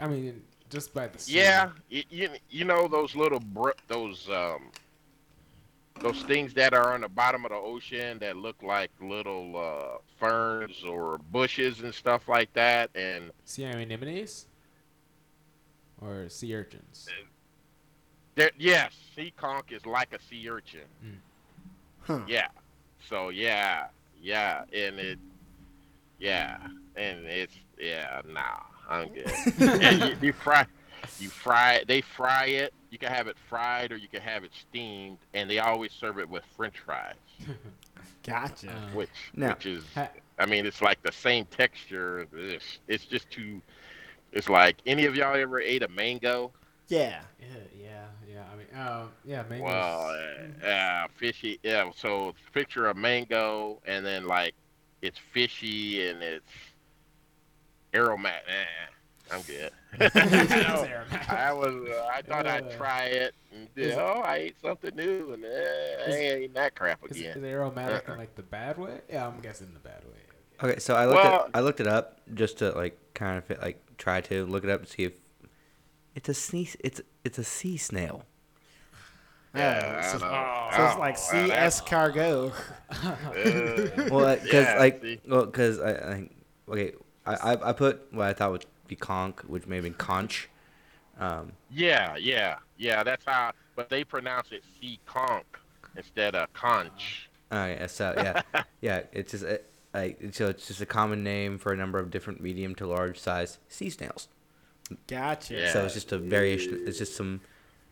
I 0.00 0.08
mean, 0.08 0.42
just 0.68 0.92
by 0.92 1.06
the 1.06 1.24
Yeah, 1.28 1.70
you, 1.88 2.02
you 2.10 2.28
you 2.50 2.64
know 2.64 2.88
those 2.88 3.14
little 3.14 3.38
br- 3.38 3.78
those 3.86 4.28
um 4.28 4.72
those 6.00 6.22
things 6.22 6.54
that 6.54 6.74
are 6.74 6.94
on 6.94 7.00
the 7.00 7.08
bottom 7.08 7.44
of 7.44 7.50
the 7.50 7.56
ocean 7.56 8.18
that 8.20 8.36
look 8.36 8.62
like 8.62 8.90
little 9.00 9.56
uh, 9.56 9.98
ferns 10.18 10.84
or 10.84 11.18
bushes 11.30 11.80
and 11.80 11.92
stuff 11.94 12.28
like 12.28 12.52
that, 12.54 12.90
and 12.94 13.30
sea 13.44 13.64
anemones. 13.64 14.46
or 16.00 16.28
sea 16.28 16.54
urchins? 16.54 17.08
There, 18.36 18.50
yes, 18.58 18.92
sea 19.16 19.32
conch 19.36 19.72
is 19.72 19.84
like 19.84 20.12
a 20.14 20.22
sea 20.22 20.48
urchin. 20.48 20.80
Huh. 22.00 22.20
Yeah. 22.28 22.48
So 23.08 23.30
yeah, 23.30 23.86
yeah, 24.22 24.62
and 24.72 24.98
it, 24.98 25.18
yeah, 26.20 26.58
and 26.96 27.26
it's 27.26 27.54
yeah. 27.80 28.20
Nah, 28.28 28.60
I'm 28.88 29.08
good. 29.08 29.30
and 29.82 30.02
you, 30.22 30.28
you 30.28 30.32
fry, 30.32 30.66
you 31.18 31.28
fry 31.28 31.74
it. 31.74 31.88
They 31.88 32.00
fry 32.00 32.46
it. 32.46 32.72
You 32.90 32.98
can 32.98 33.10
have 33.12 33.26
it 33.28 33.36
fried 33.48 33.92
or 33.92 33.96
you 33.96 34.08
can 34.08 34.20
have 34.22 34.44
it 34.44 34.52
steamed, 34.54 35.18
and 35.34 35.48
they 35.50 35.58
always 35.58 35.92
serve 35.92 36.18
it 36.18 36.28
with 36.28 36.44
French 36.56 36.78
fries, 36.80 37.14
Gotcha. 38.22 38.70
Uh, 38.70 38.90
which 38.94 39.10
Now- 39.34 39.50
which 39.50 39.66
is, 39.66 39.84
Ha- 39.94 40.10
I 40.38 40.46
mean, 40.46 40.66
it's 40.66 40.80
like 40.80 41.02
the 41.02 41.12
same 41.12 41.44
texture. 41.46 42.26
It's, 42.32 42.78
it's 42.88 43.04
just 43.06 43.30
too. 43.30 43.60
It's 44.32 44.48
like 44.48 44.76
any 44.86 45.04
of 45.06 45.14
y'all 45.16 45.34
ever 45.36 45.60
ate 45.60 45.82
a 45.82 45.88
mango? 45.88 46.52
yeah. 46.88 47.20
yeah, 47.40 47.46
yeah, 47.78 48.04
yeah. 48.26 48.44
I 48.52 48.56
mean, 48.56 48.66
um, 48.86 49.10
yeah, 49.24 49.42
mangoes. 49.48 49.64
Well, 49.66 50.16
uh, 50.62 50.66
uh, 50.66 51.06
fishy. 51.16 51.58
Yeah. 51.62 51.90
So 51.94 52.34
picture 52.52 52.86
a 52.88 52.94
mango, 52.94 53.80
and 53.86 54.04
then 54.04 54.26
like 54.26 54.54
it's 55.02 55.18
fishy 55.32 56.06
and 56.08 56.22
it's 56.22 56.52
aromatic. 57.94 58.44
Eh, 58.48 58.64
I'm 59.32 59.42
good. 59.42 59.70
I 61.28 61.52
was. 61.52 61.88
Uh, 61.88 62.08
I 62.12 62.22
thought 62.22 62.46
I'd 62.46 62.64
Uh, 62.66 62.76
try 62.76 63.04
it. 63.04 63.34
And 63.52 63.62
is 63.76 63.88
did, 63.88 63.92
it- 63.92 63.98
oh, 63.98 64.20
I 64.24 64.36
ate 64.36 64.56
something 64.62 64.94
new, 64.94 65.32
and 65.32 65.44
eh, 65.44 65.48
I 66.06 66.10
ain't 66.10 66.38
eating 66.42 66.52
that 66.54 66.74
crap 66.74 67.02
again. 67.04 67.30
is 67.30 67.36
it 67.36 67.44
aromatic 67.44 68.08
Uh-uh. 68.08 68.12
in 68.14 68.18
like 68.18 68.34
the 68.34 68.42
bad 68.42 68.78
way? 68.78 69.00
Yeah, 69.10 69.26
I'm 69.26 69.40
guessing 69.40 69.70
the 69.74 69.80
bad 69.80 70.02
way. 70.04 70.68
Okay, 70.70 70.78
so 70.80 70.94
I 70.94 71.06
looked 71.06 71.22
Well- 71.24 71.44
it, 71.46 71.50
I 71.54 71.60
looked 71.60 71.80
it 71.80 71.86
up 71.86 72.20
just 72.34 72.58
to 72.58 72.70
like 72.72 72.98
kind 73.14 73.38
of 73.38 73.44
fit, 73.44 73.60
like 73.60 73.80
try 73.96 74.20
to 74.22 74.44
look 74.46 74.64
it 74.64 74.70
up 74.70 74.80
and 74.80 74.88
see 74.88 75.04
if 75.04 75.12
it's 76.14 76.28
a 76.28 76.34
sea 76.34 76.68
it's 76.80 77.00
it's 77.24 77.38
a 77.38 77.44
sea 77.44 77.76
snail. 77.76 78.24
Yeah, 79.54 80.02
so, 80.02 80.18
I 80.24 80.72
so 80.76 80.84
it's 80.84 80.98
like 80.98 81.16
well, 81.32 81.66
escargot. 81.68 82.52
Uh, 82.90 84.08
Well, 84.10 84.36
because 84.36 84.52
Yeah, 84.66 84.78
like 84.78 85.02
well, 85.26 85.46
because 85.46 85.80
I, 85.80 85.90
I 85.90 86.30
okay 86.68 86.92
I, 87.26 87.34
I 87.52 87.68
I 87.70 87.72
put 87.72 88.12
what 88.12 88.26
I 88.26 88.32
thought 88.34 88.50
would 88.52 88.66
be 88.88 88.96
conch, 88.96 89.36
which 89.46 89.66
may 89.66 89.76
have 89.76 89.84
been 89.84 89.94
conch. 89.94 90.48
Um, 91.20 91.52
yeah, 91.70 92.16
yeah, 92.16 92.56
yeah. 92.76 93.02
That's 93.04 93.24
how. 93.24 93.52
But 93.76 93.88
they 93.90 94.02
pronounce 94.04 94.50
it 94.52 94.64
sea 94.80 94.98
conch 95.06 95.44
instead 95.96 96.34
of 96.34 96.52
conch. 96.52 97.28
oh 97.52 97.66
yeah, 97.66 97.86
so 97.86 98.14
yeah, 98.16 98.42
yeah, 98.80 99.02
it's 99.12 99.32
just 99.32 99.44
a, 99.44 99.60
like 99.94 100.18
so 100.32 100.48
it's 100.48 100.66
just 100.66 100.80
a 100.80 100.86
common 100.86 101.22
name 101.22 101.58
for 101.58 101.72
a 101.72 101.76
number 101.76 101.98
of 101.98 102.10
different 102.10 102.40
medium 102.40 102.74
to 102.76 102.86
large 102.86 103.18
size 103.18 103.58
sea 103.68 103.90
snails. 103.90 104.28
Gotcha. 105.06 105.54
Yeah. 105.54 105.72
So 105.72 105.84
it's 105.84 105.94
just 105.94 106.12
a 106.12 106.18
variation. 106.18 106.82
It's 106.86 106.98
just 106.98 107.14
some 107.14 107.40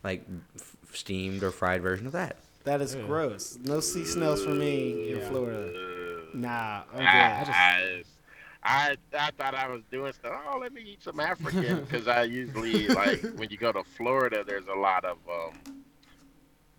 like 0.03 0.27
f- 0.57 0.77
steamed 0.93 1.43
or 1.43 1.51
fried 1.51 1.83
version 1.83 2.07
of 2.07 2.13
that. 2.13 2.37
That 2.65 2.81
is 2.81 2.95
Yeah. 2.95 3.03
gross. 3.03 3.59
No 3.63 3.81
sea 3.81 4.05
snails 4.05 4.43
for 4.45 4.51
me 4.55 5.11
in 5.13 5.19
Yeah. 5.19 5.29
Florida. 5.29 5.69
Uh, 5.73 6.37
Nah. 6.37 6.83
I'm 6.93 6.99
good. 6.99 7.07
I, 7.07 7.45
just- 7.99 8.11
I, 8.67 8.97
I, 9.17 9.31
thought 9.31 9.55
I 9.55 9.69
was 9.69 9.83
doing 9.91 10.13
stuff. 10.13 10.41
Oh, 10.51 10.59
let 10.59 10.73
me 10.73 10.83
eat 10.83 11.03
some 11.03 11.21
African 11.21 11.85
because 11.89 12.09
I 12.09 12.25
usually 12.25 12.89
like 12.89 13.23
when 13.37 13.49
you 13.51 13.57
go 13.57 13.73
to 13.73 13.85
Florida, 13.85 14.45
there's 14.47 14.67
a 14.67 14.79
lot 14.79 15.05
of 15.05 15.19
um, 15.29 15.85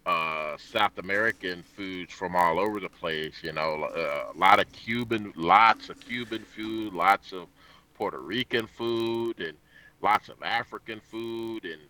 uh, 0.06 0.58
South 0.58 0.97
American 0.97 1.63
foods 1.63 2.13
from 2.13 2.36
all 2.36 2.60
over 2.60 2.80
the 2.80 2.89
place. 2.89 3.36
You 3.41 3.54
know, 3.54 3.84
uh, 3.84 4.34
a 4.34 4.38
lot 4.38 4.60
of 4.60 4.71
Cuban, 4.73 5.32
lots 5.36 5.89
of 5.89 6.00
Cuban 6.02 6.43
food, 6.43 6.93
lots 6.93 7.32
of 7.32 7.47
Puerto 7.93 8.19
Rican 8.19 8.67
food, 8.67 9.39
and 9.39 9.58
lots 10.02 10.28
of 10.30 10.41
African 10.43 11.00
food 11.00 11.63
and 11.63 11.82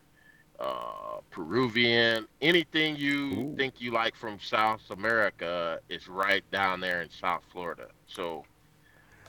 uh, 0.60 1.22
Peruvian. 1.32 2.28
Anything 2.42 2.96
you 2.98 3.34
Ooh. 3.34 3.56
think 3.58 3.82
you 3.82 3.92
like 3.92 4.16
from 4.16 4.40
South 4.40 4.90
America 4.92 5.80
is 5.90 6.08
right 6.08 6.44
down 6.52 6.80
there 6.80 7.02
in 7.02 7.10
South 7.10 7.44
Florida. 7.52 7.88
So, 8.06 8.46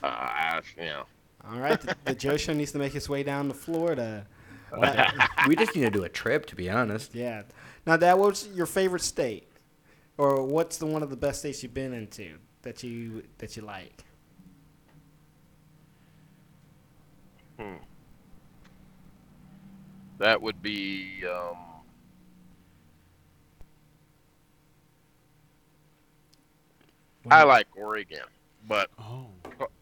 uh, 0.03 0.07
I, 0.07 0.61
you 0.77 0.85
know, 0.85 1.03
All 1.49 1.59
right. 1.59 1.79
The, 1.79 1.95
the 2.05 2.15
Joe 2.15 2.37
Show 2.37 2.53
needs 2.53 2.71
to 2.73 2.79
make 2.79 2.95
its 2.95 3.09
way 3.09 3.23
down 3.23 3.47
to 3.47 3.53
Florida. 3.53 4.25
we 5.47 5.55
just 5.55 5.75
need 5.75 5.81
to 5.83 5.89
do 5.89 6.03
a 6.03 6.09
trip, 6.09 6.45
to 6.47 6.55
be 6.55 6.69
honest. 6.69 7.15
Yeah. 7.15 7.43
Now, 7.85 7.97
Dad, 7.97 8.13
what's 8.15 8.47
your 8.47 8.65
favorite 8.65 9.01
state, 9.01 9.47
or 10.17 10.43
what's 10.45 10.77
the 10.77 10.85
one 10.85 11.01
of 11.01 11.09
the 11.09 11.15
best 11.15 11.39
states 11.39 11.63
you've 11.63 11.73
been 11.73 11.93
into 11.93 12.37
that 12.61 12.83
you 12.83 13.23
that 13.39 13.55
you 13.55 13.63
like? 13.63 14.03
Hmm. 17.57 17.75
that 20.19 20.41
would 20.41 20.61
be. 20.61 21.23
Um, 21.25 21.57
I 27.29 27.43
like 27.43 27.67
Oregon, 27.75 28.23
but 28.67 28.89
Oh. 28.97 29.27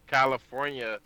California 0.07 0.99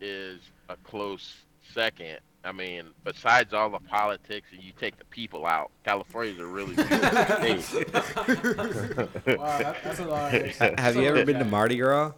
is 0.00 0.40
a 0.68 0.76
close 0.78 1.34
second. 1.74 2.18
I 2.44 2.52
mean, 2.52 2.84
besides 3.04 3.52
all 3.52 3.70
the 3.70 3.80
politics 3.80 4.46
and 4.52 4.62
you 4.62 4.72
take 4.78 4.98
the 4.98 5.04
people 5.06 5.46
out, 5.46 5.70
California's 5.84 6.38
a 6.38 6.46
really 6.46 6.76
good 6.76 6.86
state. 7.64 7.92
Wow, 9.38 9.58
that, 9.58 9.76
that's 9.82 9.98
a 9.98 10.04
lot. 10.04 10.32
Ha- 10.58 10.74
Have 10.78 10.94
you 10.96 11.02
ever 11.04 11.24
been 11.24 11.38
to 11.40 11.44
Mardi 11.44 11.76
Gras? 11.76 12.12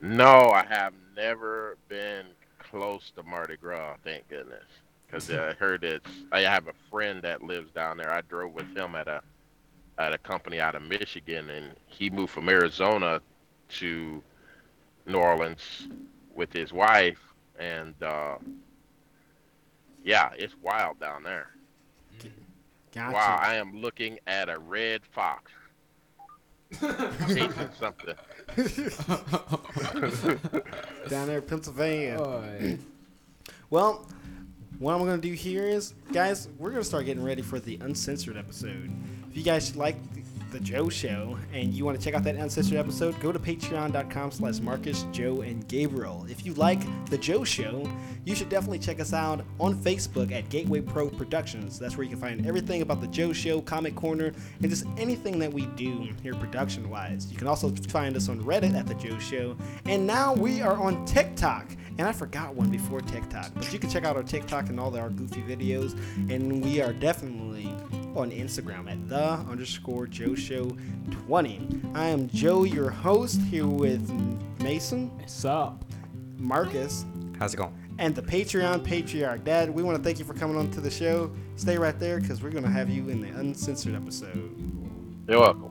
No, 0.00 0.50
I 0.50 0.64
have 0.68 0.94
never 1.16 1.76
been 1.88 2.26
close 2.58 3.10
to 3.16 3.22
Mardi 3.24 3.56
Gras, 3.56 3.96
thank 4.04 4.28
goodness. 4.28 4.64
Because 5.06 5.28
I 5.30 5.52
heard 5.54 5.82
it's. 5.82 6.08
I 6.30 6.40
have 6.42 6.68
a 6.68 6.72
friend 6.90 7.20
that 7.22 7.42
lives 7.42 7.72
down 7.72 7.96
there. 7.96 8.12
I 8.12 8.20
drove 8.20 8.52
with 8.54 8.74
him 8.76 8.94
at 8.94 9.08
a 9.08 9.20
at 9.98 10.14
a 10.14 10.18
company 10.18 10.60
out 10.60 10.76
of 10.76 10.82
Michigan, 10.82 11.50
and 11.50 11.72
he 11.86 12.08
moved 12.08 12.32
from 12.32 12.48
Arizona 12.48 13.20
to 13.70 14.22
New 15.10 15.18
Orleans 15.18 15.88
with 16.34 16.52
his 16.52 16.72
wife, 16.72 17.18
and 17.58 17.94
uh, 18.02 18.36
yeah, 20.04 20.30
it's 20.36 20.54
wild 20.62 21.00
down 21.00 21.22
there. 21.22 21.50
Gotcha. 22.92 23.14
Wow, 23.14 23.38
I 23.40 23.54
am 23.54 23.80
looking 23.80 24.18
at 24.26 24.48
a 24.48 24.58
red 24.58 25.02
fox 25.12 25.52
chasing 27.28 27.68
something. 27.78 28.14
Down 31.08 31.28
there 31.28 31.38
in 31.38 31.42
Pennsylvania. 31.42 32.16
Oh. 32.20 32.42
Well, 33.70 34.08
what 34.78 34.94
I'm 34.94 35.00
going 35.00 35.20
to 35.20 35.28
do 35.28 35.34
here 35.34 35.66
is, 35.66 35.94
guys, 36.12 36.48
we're 36.58 36.70
going 36.70 36.82
to 36.82 36.88
start 36.88 37.06
getting 37.06 37.22
ready 37.22 37.42
for 37.42 37.60
the 37.60 37.78
uncensored 37.80 38.36
episode. 38.36 38.90
If 39.30 39.36
you 39.36 39.44
guys 39.44 39.76
like 39.76 39.96
the, 40.50 40.60
Joe 40.60 40.88
Show 40.88 41.38
and 41.52 41.72
you 41.72 41.84
want 41.84 41.98
to 41.98 42.04
check 42.04 42.14
out 42.14 42.24
that 42.24 42.36
ancestor 42.36 42.78
episode, 42.78 43.18
go 43.20 43.32
to 43.32 43.38
patreon.com 43.38 44.30
slash 44.30 44.60
Marcus, 44.60 45.06
Joe, 45.12 45.40
and 45.40 45.66
Gabriel. 45.68 46.26
If 46.28 46.44
you 46.46 46.54
like 46.54 46.80
the 47.06 47.18
Joe 47.18 47.44
Show, 47.44 47.88
you 48.24 48.34
should 48.34 48.48
definitely 48.48 48.78
check 48.78 49.00
us 49.00 49.12
out 49.12 49.44
on 49.58 49.74
Facebook 49.74 50.32
at 50.32 50.48
Gateway 50.48 50.80
Pro 50.80 51.08
Productions. 51.08 51.78
That's 51.78 51.96
where 51.96 52.04
you 52.04 52.10
can 52.10 52.20
find 52.20 52.46
everything 52.46 52.82
about 52.82 53.00
the 53.00 53.08
Joe 53.08 53.32
Show, 53.32 53.60
Comic 53.60 53.94
Corner, 53.94 54.32
and 54.60 54.70
just 54.70 54.84
anything 54.96 55.38
that 55.38 55.52
we 55.52 55.66
do 55.66 56.08
here 56.22 56.34
production-wise. 56.34 57.30
You 57.30 57.38
can 57.38 57.46
also 57.46 57.70
find 57.88 58.16
us 58.16 58.28
on 58.28 58.40
Reddit 58.42 58.74
at 58.74 58.86
the 58.86 58.94
Joe 58.94 59.18
Show, 59.18 59.56
and 59.86 60.06
now 60.06 60.34
we 60.34 60.60
are 60.60 60.76
on 60.76 61.04
TikTok. 61.06 61.66
And 62.00 62.08
I 62.08 62.12
forgot 62.12 62.54
one 62.54 62.70
before 62.70 63.02
TikTok, 63.02 63.52
but 63.54 63.70
you 63.74 63.78
can 63.78 63.90
check 63.90 64.06
out 64.06 64.16
our 64.16 64.22
TikTok 64.22 64.70
and 64.70 64.80
all 64.80 64.96
our 64.96 65.10
goofy 65.10 65.42
videos. 65.42 65.92
And 66.32 66.64
we 66.64 66.80
are 66.80 66.94
definitely 66.94 67.66
on 68.16 68.30
Instagram 68.30 68.90
at 68.90 69.06
the 69.06 69.22
underscore 69.22 70.06
Joe 70.06 70.34
Show 70.34 70.74
20. 71.26 71.68
I 71.94 72.06
am 72.06 72.30
Joe, 72.30 72.64
your 72.64 72.88
host, 72.88 73.42
here 73.42 73.66
with 73.66 74.10
Mason, 74.62 75.14
What's 75.18 75.44
up? 75.44 75.84
Marcus, 76.38 77.04
How's 77.38 77.52
it 77.52 77.58
going? 77.58 77.74
and 77.98 78.14
the 78.14 78.22
Patreon 78.22 78.82
patriarch. 78.82 79.44
Dad, 79.44 79.68
we 79.68 79.82
want 79.82 79.98
to 79.98 80.02
thank 80.02 80.18
you 80.18 80.24
for 80.24 80.32
coming 80.32 80.56
on 80.56 80.70
to 80.70 80.80
the 80.80 80.90
show. 80.90 81.30
Stay 81.56 81.76
right 81.76 81.98
there 81.98 82.18
because 82.18 82.42
we're 82.42 82.48
going 82.48 82.64
to 82.64 82.70
have 82.70 82.88
you 82.88 83.10
in 83.10 83.20
the 83.20 83.28
uncensored 83.38 83.94
episode. 83.94 84.56
You're 85.28 85.40
welcome. 85.40 85.69